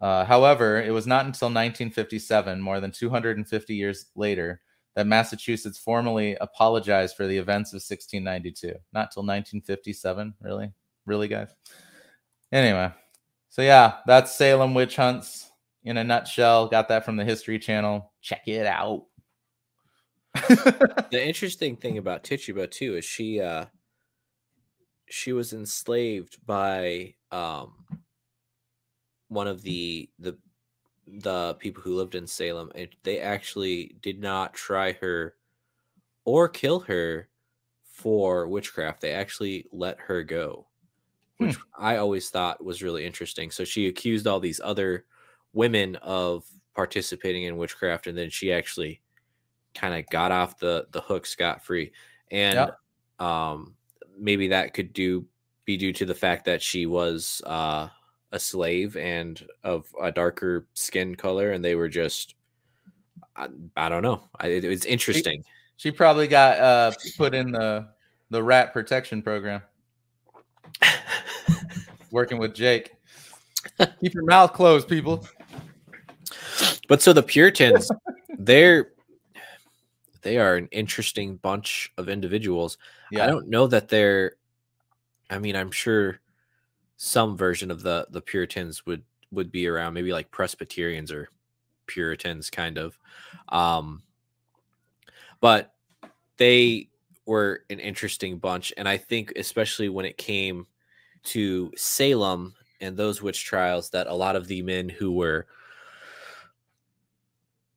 [0.00, 4.60] Uh, however, it was not until 1957, more than 250 years later,
[4.94, 8.68] that Massachusetts formally apologized for the events of 1692.
[8.92, 10.72] Not till 1957, really?
[11.04, 11.54] Really, guys?
[12.50, 12.90] Anyway,
[13.58, 15.50] so yeah, that's Salem witch hunts
[15.82, 16.68] in a nutshell.
[16.68, 18.12] Got that from the History Channel.
[18.22, 19.06] Check it out.
[20.34, 23.64] the interesting thing about Tituba too is she uh
[25.10, 27.72] she was enslaved by um
[29.26, 30.38] one of the the
[31.08, 35.34] the people who lived in Salem and they actually did not try her
[36.24, 37.28] or kill her
[37.82, 39.00] for witchcraft.
[39.00, 40.67] They actually let her go,
[41.38, 43.50] which I always thought was really interesting.
[43.50, 45.04] So she accused all these other
[45.52, 49.00] women of participating in witchcraft and then she actually
[49.74, 51.90] kind of got off the the hook scot free
[52.30, 52.70] and
[53.18, 53.74] um
[54.16, 55.26] maybe that could do
[55.64, 57.88] be due to the fact that she was uh
[58.30, 62.36] a slave and of a darker skin color and they were just
[63.38, 64.22] i, I don't know.
[64.38, 65.44] I, it, it's interesting.
[65.76, 67.88] She probably got uh, put in the
[68.30, 69.62] the rat protection program,
[72.10, 72.94] working with Jake.
[74.00, 75.26] Keep your mouth closed, people.
[76.88, 77.90] but so the puritans
[78.38, 78.92] they're
[80.22, 82.78] they are an interesting bunch of individuals
[83.10, 84.34] Yeah, I don't know that they're.
[85.30, 86.20] I mean, I'm sure
[86.96, 91.28] some version of the the Puritans would would be around maybe like Presbyterians or
[91.86, 92.98] Puritans kind of.
[93.48, 94.02] Um
[95.40, 95.74] but
[96.36, 96.87] they
[97.28, 100.66] were an interesting bunch and I think especially when it came
[101.24, 105.46] to Salem and those witch trials that a lot of the men who were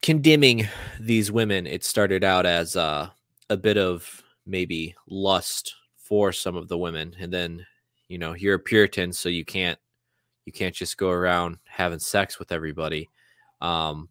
[0.01, 0.67] condemning
[0.99, 3.09] these women it started out as uh,
[3.49, 7.65] a bit of maybe lust for some of the women and then
[8.07, 9.77] you know you're a puritan so you can't
[10.45, 13.09] you can't just go around having sex with everybody.
[13.61, 14.09] Um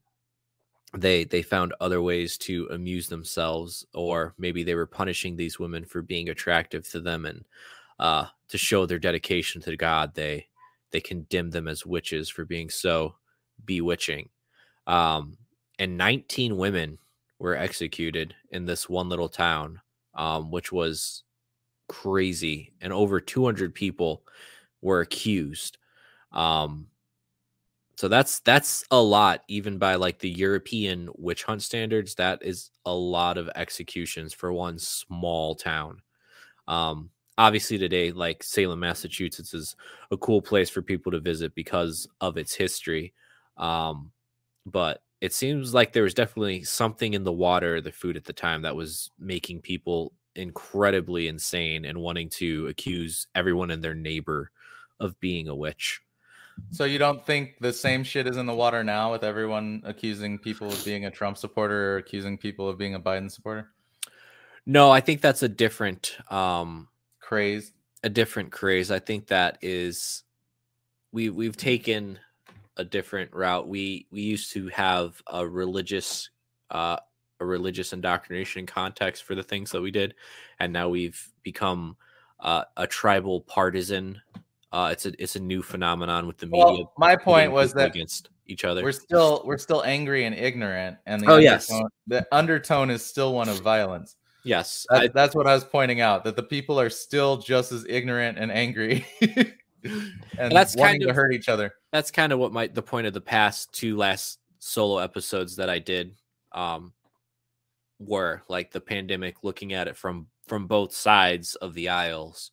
[0.97, 5.85] they they found other ways to amuse themselves or maybe they were punishing these women
[5.85, 7.45] for being attractive to them and
[8.01, 10.47] uh to show their dedication to god they
[10.91, 13.15] they condemned them as witches for being so
[13.65, 14.29] bewitching.
[14.87, 15.37] Um
[15.79, 16.99] and 19 women
[17.39, 19.81] were executed in this one little town
[20.15, 21.25] um which was
[21.89, 24.25] crazy and over 200 people
[24.83, 25.79] were accused.
[26.33, 26.90] Um
[28.01, 32.71] so that's that's a lot even by like the european witch hunt standards that is
[32.87, 36.01] a lot of executions for one small town
[36.67, 39.77] um obviously today like salem massachusetts is
[40.11, 43.13] a cool place for people to visit because of its history
[43.59, 44.11] um
[44.65, 48.33] but it seems like there was definitely something in the water the food at the
[48.33, 54.51] time that was making people incredibly insane and wanting to accuse everyone and their neighbor
[55.01, 56.01] of being a witch.
[56.71, 60.39] So you don't think the same shit is in the water now with everyone accusing
[60.39, 63.71] people of being a Trump supporter or accusing people of being a Biden supporter?
[64.67, 66.89] No, I think that's a different um
[67.21, 67.73] craze.
[68.03, 68.91] A different craze.
[68.91, 70.23] I think that is
[71.13, 72.19] we we've taken
[72.77, 73.69] a different route.
[73.69, 76.31] We we used to have a religious
[76.71, 76.97] uh
[77.41, 80.15] a religious indoctrination context for the things that we did,
[80.61, 81.97] and now we've become
[82.39, 84.21] uh, a tribal partisan.
[84.73, 86.65] Uh, it's a it's a new phenomenon with the media.
[86.65, 90.97] Well, my point was that against each other, we're still we're still angry and ignorant,
[91.07, 91.73] and the oh yes,
[92.07, 94.17] the undertone is still one of violence.
[94.45, 96.23] Yes, that's, I, that's what I was pointing out.
[96.25, 99.05] That the people are still just as ignorant and angry.
[99.21, 99.53] and,
[100.39, 101.75] and that's kind of, to hurt each other.
[101.93, 105.69] That's kind of what my the point of the past two last solo episodes that
[105.69, 106.15] I did.
[106.53, 106.93] Um,
[108.01, 112.51] were like the pandemic looking at it from from both sides of the aisles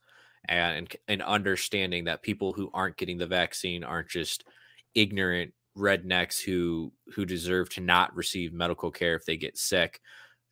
[0.47, 4.45] and and understanding that people who aren't getting the vaccine aren't just
[4.95, 10.01] ignorant rednecks who who deserve to not receive medical care if they get sick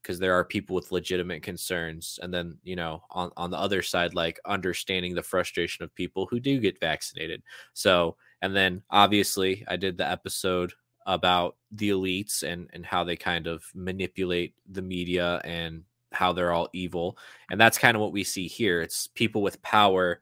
[0.01, 2.19] because there are people with legitimate concerns.
[2.21, 6.27] And then you know on, on the other side like understanding the frustration of people
[6.27, 7.41] who do get vaccinated.
[7.73, 10.73] So and then obviously i did the episode
[11.05, 15.83] about the elites and and how they kind of manipulate the media and
[16.15, 17.17] how they're all evil
[17.49, 18.81] and that's kind of what we see here.
[18.81, 20.19] It's people with power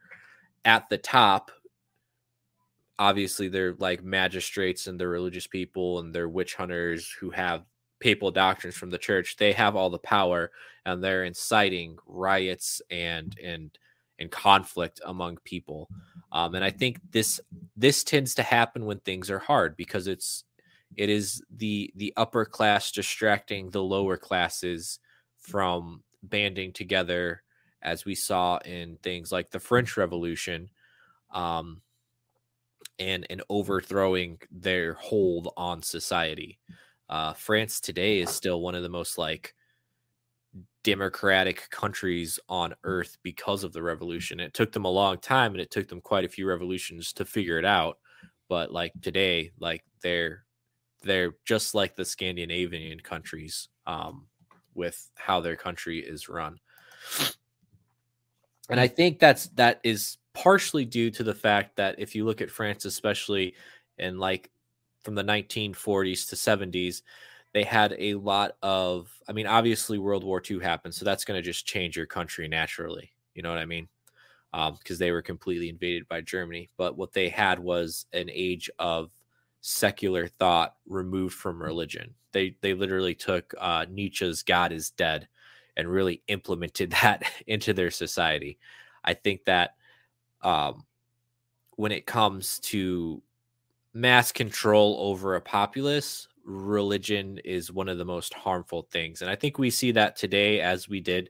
[0.66, 1.52] at the top.
[3.00, 7.64] Obviously they're like magistrates and they're religious people and they're witch hunters who have
[8.00, 9.38] papal doctrines from the church.
[9.38, 10.52] They have all the power
[10.86, 13.72] and they're inciting riots and and
[14.20, 15.90] and conflict among people.
[16.32, 17.40] Um, and i think this
[17.78, 20.46] this tends to happen when things are hard because it's
[20.96, 25.00] it is the the upper class distracting the lower classes
[25.44, 27.44] from banding together,
[27.82, 30.70] as we saw in things like the French Revolution,
[31.32, 31.82] um,
[33.00, 36.60] and and overthrowing their hold on society.
[37.10, 39.54] Uh, France today is still one of the most like
[40.84, 44.40] democratic countries on earth because of the revolution.
[44.40, 47.26] It took them a long time and it took them quite a few revolutions to
[47.26, 47.98] figure it out.
[48.50, 50.46] But like today, like they're
[51.02, 54.28] they're just like the Scandinavian countries um,
[54.76, 56.60] with how their country is run.
[58.70, 62.42] And I think that's that is partially due to the fact that if you look
[62.42, 63.56] at France, especially
[63.98, 64.50] in like
[65.04, 67.02] from the 1940s to 70s,
[67.54, 71.38] they had a lot of, I mean, obviously World War II happened, so that's going
[71.38, 73.12] to just change your country naturally.
[73.36, 73.88] You know what I mean?
[74.52, 76.70] Because um, they were completely invaded by Germany.
[76.78, 79.12] But what they had was an age of
[79.66, 82.14] secular thought removed from religion.
[82.34, 85.28] They they literally took uh, Nietzsche's "God is dead"
[85.76, 88.60] and really implemented that into their society.
[89.04, 89.76] I think that
[90.42, 90.86] um,
[91.78, 93.22] when it comes to
[93.94, 99.36] mass control over a populace, religion is one of the most harmful things, and I
[99.36, 101.30] think we see that today as we did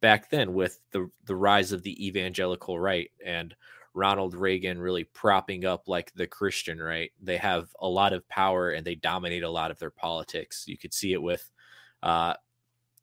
[0.00, 3.54] back then with the the rise of the evangelical right and
[3.94, 7.12] Ronald Reagan really propping up like the Christian right.
[7.22, 10.64] They have a lot of power and they dominate a lot of their politics.
[10.66, 11.48] You could see it with
[12.02, 12.34] uh,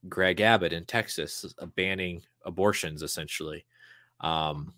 [0.10, 3.66] Greg Abbott in Texas uh, banning abortions essentially.
[4.20, 4.74] Um,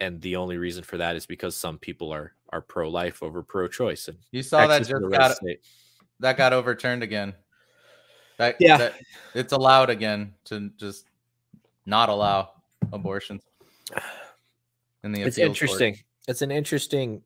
[0.00, 3.42] and the only reason for that is because some people are are pro life over
[3.42, 4.08] pro choice.
[4.08, 5.36] And you saw that just got
[6.20, 7.34] that got overturned again.
[8.38, 8.94] That, yeah, that,
[9.34, 11.06] it's allowed again to just
[11.86, 12.50] not allow
[12.92, 13.42] abortions.
[15.02, 15.94] In the it's interesting.
[15.94, 16.04] Court.
[16.28, 17.22] It's an interesting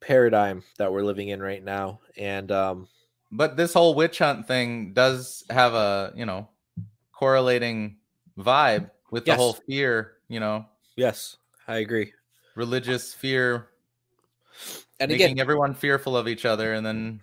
[0.00, 2.88] paradigm that we're living in right now, and um,
[3.30, 6.48] but this whole witch hunt thing does have a you know
[7.12, 7.98] correlating
[8.38, 9.36] vibe with yes.
[9.36, 10.14] the whole fear.
[10.28, 10.66] You know.
[10.96, 11.36] Yes,
[11.68, 12.12] I agree.
[12.56, 13.68] Religious fear,
[15.00, 17.20] and making again, everyone fearful of each other, and then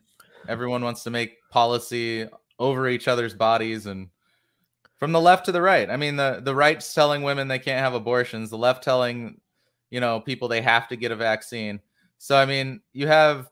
[0.47, 2.27] everyone wants to make policy
[2.57, 4.09] over each other's bodies and
[4.97, 5.89] from the left to the right.
[5.89, 9.39] I mean, the the right's telling women they can't have abortions, the left telling,
[9.89, 11.79] you know, people they have to get a vaccine.
[12.17, 13.49] So I mean, you have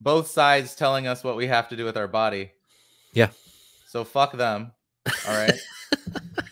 [0.00, 2.52] both sides telling us what we have to do with our body.
[3.12, 3.30] Yeah.
[3.86, 4.72] So fuck them.
[5.26, 5.58] All right.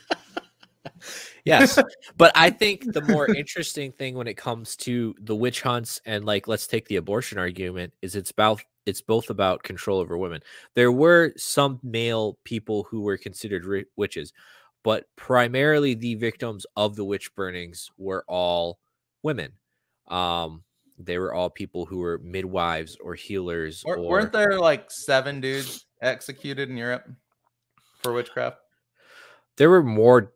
[1.44, 1.78] yes.
[2.16, 6.24] But I think the more interesting thing when it comes to the witch hunts and
[6.24, 10.40] like let's take the abortion argument is it's about it's both about control over women.
[10.74, 14.32] There were some male people who were considered ri- witches,
[14.82, 18.78] but primarily the victims of the witch burnings were all
[19.22, 19.52] women.
[20.08, 20.62] Um,
[20.98, 23.82] they were all people who were midwives or healers.
[23.86, 24.08] Or, or...
[24.08, 27.08] Weren't there like seven dudes executed in Europe
[28.02, 28.58] for witchcraft?
[29.56, 30.32] There were more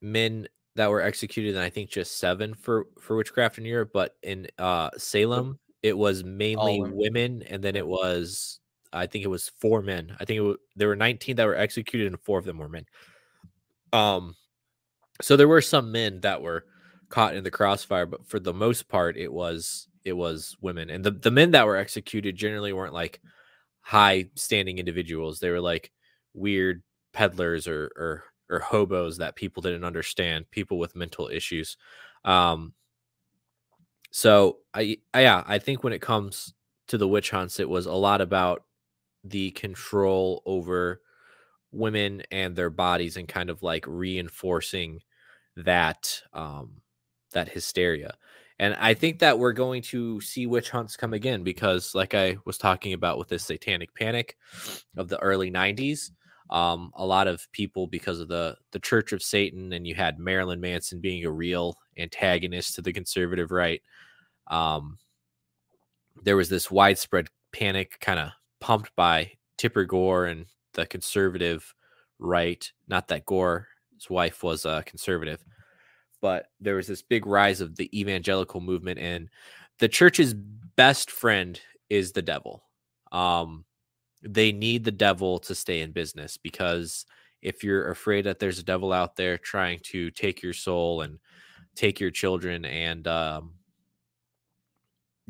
[0.00, 4.16] men that were executed than I think just seven for for witchcraft in Europe, but
[4.22, 6.96] in uh Salem it was mainly women.
[6.96, 7.42] women.
[7.48, 8.60] and then it was
[8.92, 10.14] I think it was four men.
[10.20, 12.68] I think it was, there were 19 that were executed and four of them were
[12.68, 12.86] men.
[13.92, 14.34] Um
[15.20, 16.64] so there were some men that were
[17.12, 20.90] caught in the crossfire, but for the most part it was it was women.
[20.90, 23.20] And the, the men that were executed generally weren't like
[23.82, 25.40] high standing individuals.
[25.40, 25.92] They were like
[26.34, 26.82] weird
[27.14, 31.76] peddlers or or or hobos that people didn't understand, people with mental issues.
[32.24, 32.74] Um
[34.10, 36.52] so I, I yeah, I think when it comes
[36.88, 38.64] to the witch hunts, it was a lot about
[39.24, 41.00] the control over
[41.72, 45.00] women and their bodies and kind of like reinforcing
[45.56, 46.81] that um
[47.32, 48.14] that hysteria.
[48.58, 52.36] And I think that we're going to see witch hunts come again because, like I
[52.44, 54.36] was talking about with this satanic panic
[54.96, 56.10] of the early 90s,
[56.50, 60.18] um, a lot of people, because of the, the Church of Satan, and you had
[60.18, 63.82] Marilyn Manson being a real antagonist to the conservative right,
[64.48, 64.98] um,
[66.22, 68.30] there was this widespread panic kind of
[68.60, 71.74] pumped by Tipper Gore and the conservative
[72.18, 72.70] right.
[72.86, 73.64] Not that Gore's
[74.08, 75.44] wife was a conservative,
[76.22, 79.28] but there was this big rise of the evangelical movement, and
[79.78, 81.60] the church's best friend
[81.90, 82.64] is the devil.
[83.10, 83.66] Um,
[84.22, 87.04] they need the devil to stay in business because
[87.42, 91.18] if you're afraid that there's a devil out there trying to take your soul and
[91.74, 93.54] take your children and um,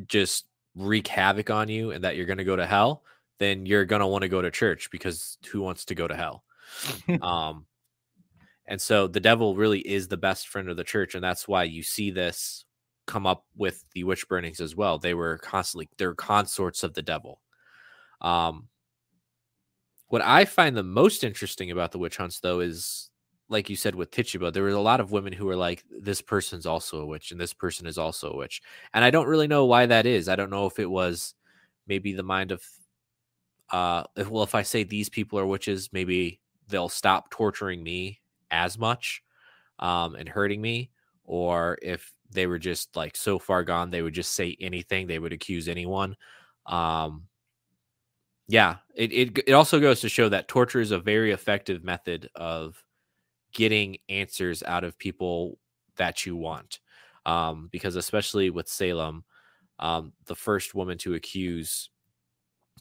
[0.07, 3.03] just wreak havoc on you and that you're going to go to hell,
[3.39, 6.15] then you're going to want to go to church because who wants to go to
[6.15, 6.45] hell?
[7.23, 7.67] um,
[8.67, 11.15] and so the devil really is the best friend of the church.
[11.15, 12.65] And that's why you see this
[13.07, 14.99] come up with the witch burnings as well.
[14.99, 17.41] They were constantly, they're consorts of the devil.
[18.21, 18.69] Um,
[20.09, 23.11] what I find the most interesting about the witch hunts, though, is
[23.49, 26.23] like you said with Tituba, there were a lot of women who were like, this
[26.23, 28.63] person's also a witch and this person is also a witch.
[28.95, 30.29] And I don't really know why that is.
[30.29, 31.35] I don't know if it was
[31.87, 32.63] maybe the mind of,
[33.71, 38.22] uh, if, well, if I say these people are witches, maybe they'll stop torturing me
[38.53, 39.23] as much
[39.81, 40.91] um, and hurting me.
[41.25, 45.19] Or if they were just like so far gone, they would just say anything, they
[45.19, 46.17] would accuse anyone.
[46.67, 47.25] Um,
[48.49, 52.29] yeah, it, it, it also goes to show that torture is a very effective method
[52.35, 52.83] of
[53.53, 55.59] getting answers out of people
[55.97, 56.81] that you want.
[57.25, 59.25] Um, because especially with Salem,
[59.79, 61.91] um, the first woman to accuse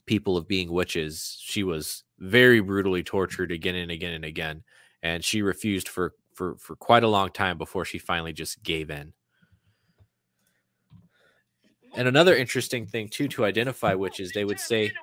[0.06, 4.64] people of being witches, she was very brutally tortured again and again and again,
[5.02, 8.90] and she refused for for for quite a long time before she finally just gave
[8.90, 9.12] in.
[11.94, 14.92] And another interesting thing too to identify witches, they would say.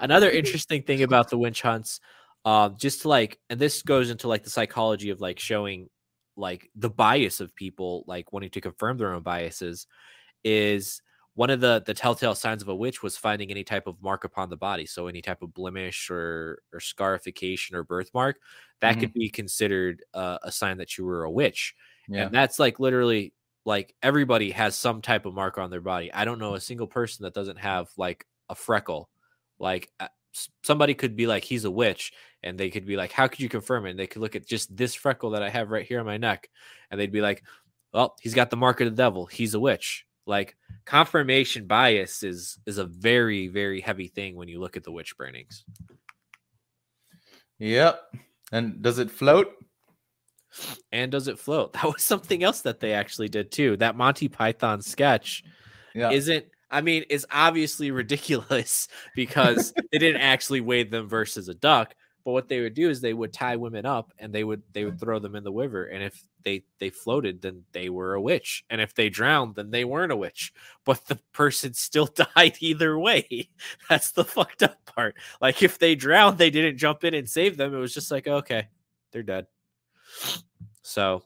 [0.00, 2.00] Another interesting thing about the witch hunts,
[2.44, 5.88] um, just to like, and this goes into like the psychology of like showing
[6.36, 9.86] like the bias of people like wanting to confirm their own biases,
[10.44, 11.00] is
[11.36, 14.24] one of the the telltale signs of a witch was finding any type of mark
[14.24, 18.36] upon the body so any type of blemish or or scarification or birthmark
[18.80, 19.00] that mm-hmm.
[19.00, 21.74] could be considered uh, a sign that you were a witch
[22.08, 22.24] yeah.
[22.24, 23.32] and that's like literally
[23.64, 26.86] like everybody has some type of mark on their body i don't know a single
[26.86, 29.08] person that doesn't have like a freckle
[29.58, 30.08] like uh,
[30.62, 32.12] somebody could be like, he's a witch,
[32.42, 33.90] and they could be like, how could you confirm it?
[33.90, 36.16] And they could look at just this freckle that I have right here on my
[36.16, 36.48] neck,
[36.90, 37.42] and they'd be like,
[37.92, 39.26] well, he's got the mark of the devil.
[39.26, 40.04] He's a witch.
[40.26, 44.92] Like confirmation bias is is a very very heavy thing when you look at the
[44.92, 45.64] witch burnings.
[47.58, 48.00] Yep.
[48.52, 49.52] And does it float?
[50.92, 51.72] And does it float?
[51.74, 53.76] That was something else that they actually did too.
[53.76, 55.44] That Monty Python sketch
[55.94, 56.10] Yeah.
[56.10, 61.94] isn't I mean, it's obviously ridiculous because they didn't actually weigh them versus a duck.
[62.24, 64.84] But what they would do is they would tie women up and they would they
[64.84, 65.84] would throw them in the river.
[65.86, 68.64] And if they they floated, then they were a witch.
[68.70, 70.54] And if they drowned, then they weren't a witch.
[70.84, 73.50] But the person still died either way.
[73.90, 75.16] That's the fucked up part.
[75.42, 77.74] Like if they drowned, they didn't jump in and save them.
[77.74, 78.68] It was just like, okay,
[79.10, 79.48] they're dead.
[80.82, 81.24] So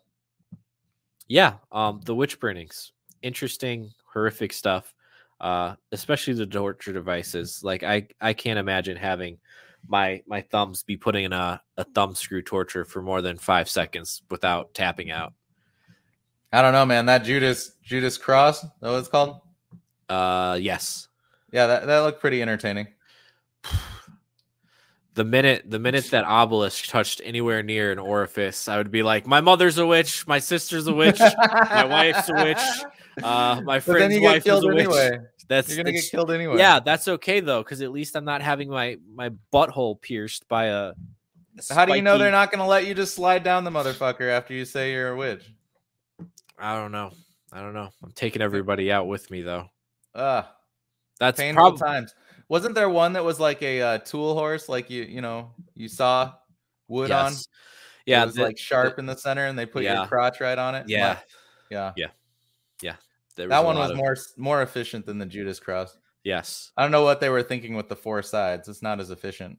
[1.28, 2.92] yeah, um, the witch burnings,
[3.22, 4.92] interesting, horrific stuff.
[5.38, 7.64] Uh, especially the torture devices.
[7.64, 9.38] Like I, I can't imagine having
[9.86, 13.68] my my thumbs be putting in a, a thumb screw torture for more than five
[13.68, 15.32] seconds without tapping out.
[16.52, 17.06] I don't know, man.
[17.06, 19.40] That Judas Judas Cross, that what it's called?
[20.08, 21.08] Uh, yes.
[21.52, 22.88] Yeah, that, that looked pretty entertaining.
[25.14, 29.26] The minute the minute that obelisk touched anywhere near an orifice, I would be like,
[29.26, 32.58] my mother's a witch, my sister's a witch, my wife's a witch,
[33.22, 34.86] uh, my friend's wife is a witch.
[34.86, 35.18] anyway.
[35.50, 36.58] That's You're gonna that's- get killed anyway.
[36.58, 40.66] Yeah, that's okay though, because at least I'm not having my my butthole pierced by
[40.66, 40.92] a.
[41.68, 44.54] How do you know they're not gonna let you just slide down the motherfucker after
[44.54, 45.42] you say you're a witch?
[46.56, 47.10] I don't know.
[47.52, 47.88] I don't know.
[48.02, 49.66] I'm taking everybody out with me though.
[50.14, 50.54] Ah,
[51.18, 52.14] That's painful probably times.
[52.48, 55.88] Wasn't there one that was like a uh, tool horse, like you you know you
[55.88, 56.32] saw
[56.86, 57.32] wood on?
[58.06, 59.98] Yeah, it was the- like sharp in the center, and they put Yeah.
[59.98, 60.88] your crotch right on it.
[60.88, 61.18] Yeah,
[61.70, 62.06] yeah, yeah.
[63.36, 65.96] There That one was of- more more efficient than the Judas Cross.
[66.24, 68.68] Yes, I don't know what they were thinking with the four sides.
[68.68, 69.58] It's not as efficient.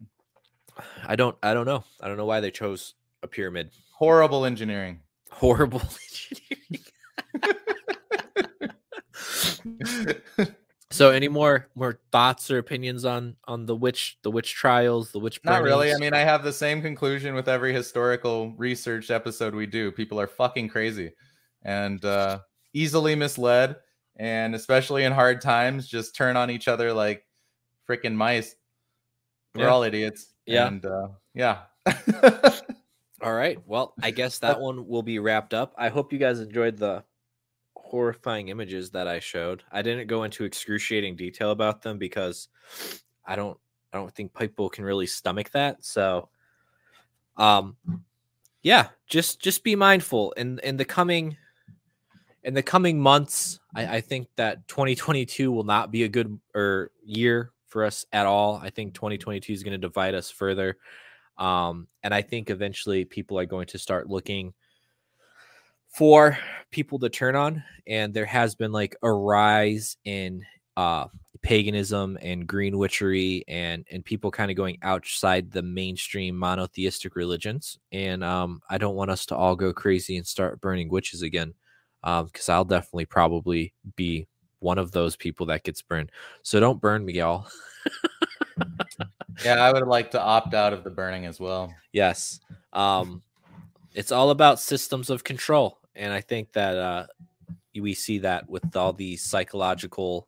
[1.05, 1.35] I don't.
[1.41, 1.83] I don't know.
[1.99, 2.93] I don't know why they chose
[3.23, 3.71] a pyramid.
[3.93, 4.99] Horrible engineering.
[5.31, 6.85] Horrible engineering.
[10.91, 15.19] so, any more more thoughts or opinions on on the witch the witch trials, the
[15.19, 15.39] witch?
[15.43, 15.93] Not really.
[15.93, 19.91] I mean, I have the same conclusion with every historical research episode we do.
[19.91, 21.13] People are fucking crazy
[21.63, 22.39] and uh,
[22.73, 23.75] easily misled,
[24.17, 27.25] and especially in hard times, just turn on each other like
[27.87, 28.55] freaking mice.
[29.55, 29.69] We're Yeah.
[29.69, 30.33] all idiots.
[30.45, 30.67] Yeah.
[30.67, 31.59] And uh, yeah.
[33.23, 33.59] All right.
[33.67, 35.73] Well, I guess that one will be wrapped up.
[35.77, 37.03] I hope you guys enjoyed the
[37.75, 39.63] horrifying images that I showed.
[39.71, 42.47] I didn't go into excruciating detail about them because
[43.25, 43.57] I don't
[43.93, 45.83] I don't think people can really stomach that.
[45.85, 46.29] So
[47.37, 47.75] um
[48.63, 51.37] yeah, just just be mindful in in the coming
[52.43, 53.59] in the coming months.
[53.75, 58.25] I, I think that 2022 will not be a good or year for us at
[58.25, 58.59] all.
[58.61, 60.77] I think 2022 is going to divide us further.
[61.37, 64.53] Um, and I think eventually people are going to start looking
[65.87, 66.37] for
[66.71, 67.63] people to turn on.
[67.87, 70.43] And there has been like a rise in
[70.77, 71.07] uh,
[71.41, 77.79] paganism and green witchery and and people kind of going outside the mainstream monotheistic religions.
[77.91, 81.53] And um, I don't want us to all go crazy and start burning witches again.
[82.03, 84.27] Because I'll definitely probably be
[84.59, 86.11] one of those people that gets burned.
[86.43, 87.47] So don't burn me, y'all.
[89.43, 91.73] yeah, I would like to opt out of the burning as well.
[91.91, 92.39] Yes.
[92.73, 93.21] Um,
[93.93, 95.79] it's all about systems of control.
[95.95, 97.07] And I think that uh,
[97.75, 100.27] we see that with all the psychological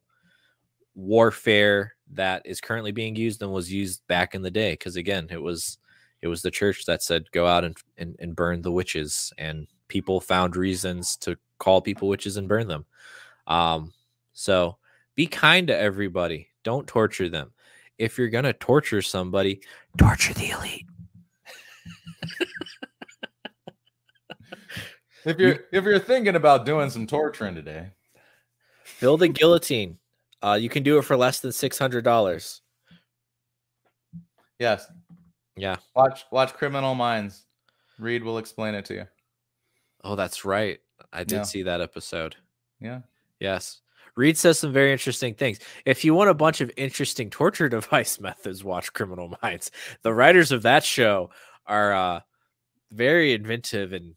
[0.95, 4.73] warfare that is currently being used and was used back in the day.
[4.73, 5.77] Because again, it was
[6.21, 9.67] it was the church that said go out and, and, and burn the witches, and
[9.89, 12.85] people found reasons to call people witches and burn them.
[13.47, 13.93] Um,
[14.33, 14.77] so
[15.15, 16.49] be kind to everybody.
[16.63, 17.51] Don't torture them.
[17.97, 19.61] If you're gonna torture somebody,
[19.97, 20.85] torture the elite.
[25.25, 27.89] If you're if you're thinking about doing some torturing today,
[28.99, 29.97] Build a guillotine.
[30.41, 32.61] Uh, you can do it for less than six hundred dollars.
[34.59, 34.85] yes,
[35.55, 35.77] Yeah.
[35.95, 37.45] watch watch Criminal Minds.
[37.99, 39.07] Reid will explain it to you.
[40.03, 40.79] Oh, that's right.
[41.13, 41.43] I did Yeah.
[41.43, 42.35] see that episode.
[42.81, 43.01] Yeah.
[43.39, 43.79] Yes.
[44.15, 45.59] Reid says some very interesting things.
[45.85, 49.71] If you want a bunch of interesting torture device methods, watch Criminal Minds.
[50.01, 51.29] The writers of that show
[51.65, 52.19] are uh,
[52.91, 54.15] very inventive and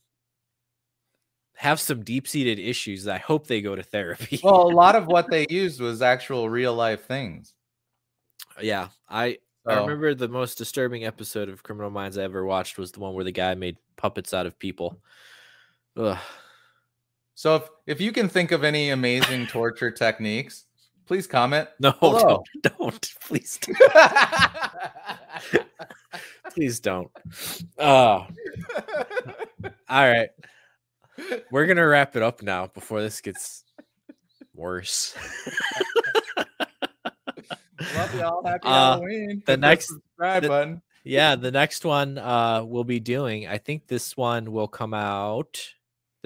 [1.54, 3.08] have some deep seated issues.
[3.08, 4.40] I hope they go to therapy.
[4.42, 7.54] Well, a lot of what they used was actual real life things.
[8.60, 12.92] yeah, I I remember the most disturbing episode of Criminal Minds I ever watched was
[12.92, 15.00] the one where the guy made puppets out of people.
[15.96, 16.18] Ugh.
[17.38, 20.64] So if if you can think of any amazing torture techniques,
[21.06, 21.68] please comment.
[21.78, 22.42] No, Hello.
[22.62, 23.58] don't, don't, please,
[25.52, 25.66] don't,
[26.54, 27.10] please don't.
[27.78, 30.30] Oh, all right.
[31.50, 33.64] we're gonna wrap it up now before this gets
[34.54, 35.14] worse.
[37.94, 38.44] Love y'all.
[38.46, 39.42] Happy Uh, Halloween.
[39.44, 40.82] the Hit next- subscribe the- button.
[41.04, 43.46] yeah, the next one uh we'll be doing.
[43.46, 45.60] I think this one will come out.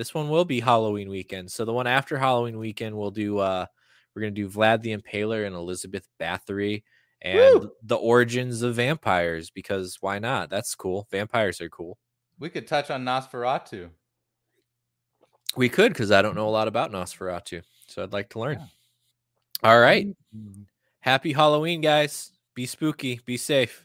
[0.01, 1.53] This one will be Halloween weekend.
[1.53, 3.37] So the one after Halloween weekend, we'll do.
[3.37, 3.67] uh
[4.15, 6.85] We're gonna do Vlad the Impaler and Elizabeth Bathory
[7.21, 7.73] and Woo!
[7.83, 10.49] the origins of vampires because why not?
[10.49, 11.07] That's cool.
[11.11, 11.99] Vampires are cool.
[12.39, 13.91] We could touch on Nosferatu.
[15.55, 18.59] We could because I don't know a lot about Nosferatu, so I'd like to learn.
[18.59, 19.69] Yeah.
[19.71, 20.07] All right.
[20.35, 20.65] Mm.
[21.01, 22.33] Happy Halloween, guys.
[22.55, 23.21] Be spooky.
[23.27, 23.85] Be safe.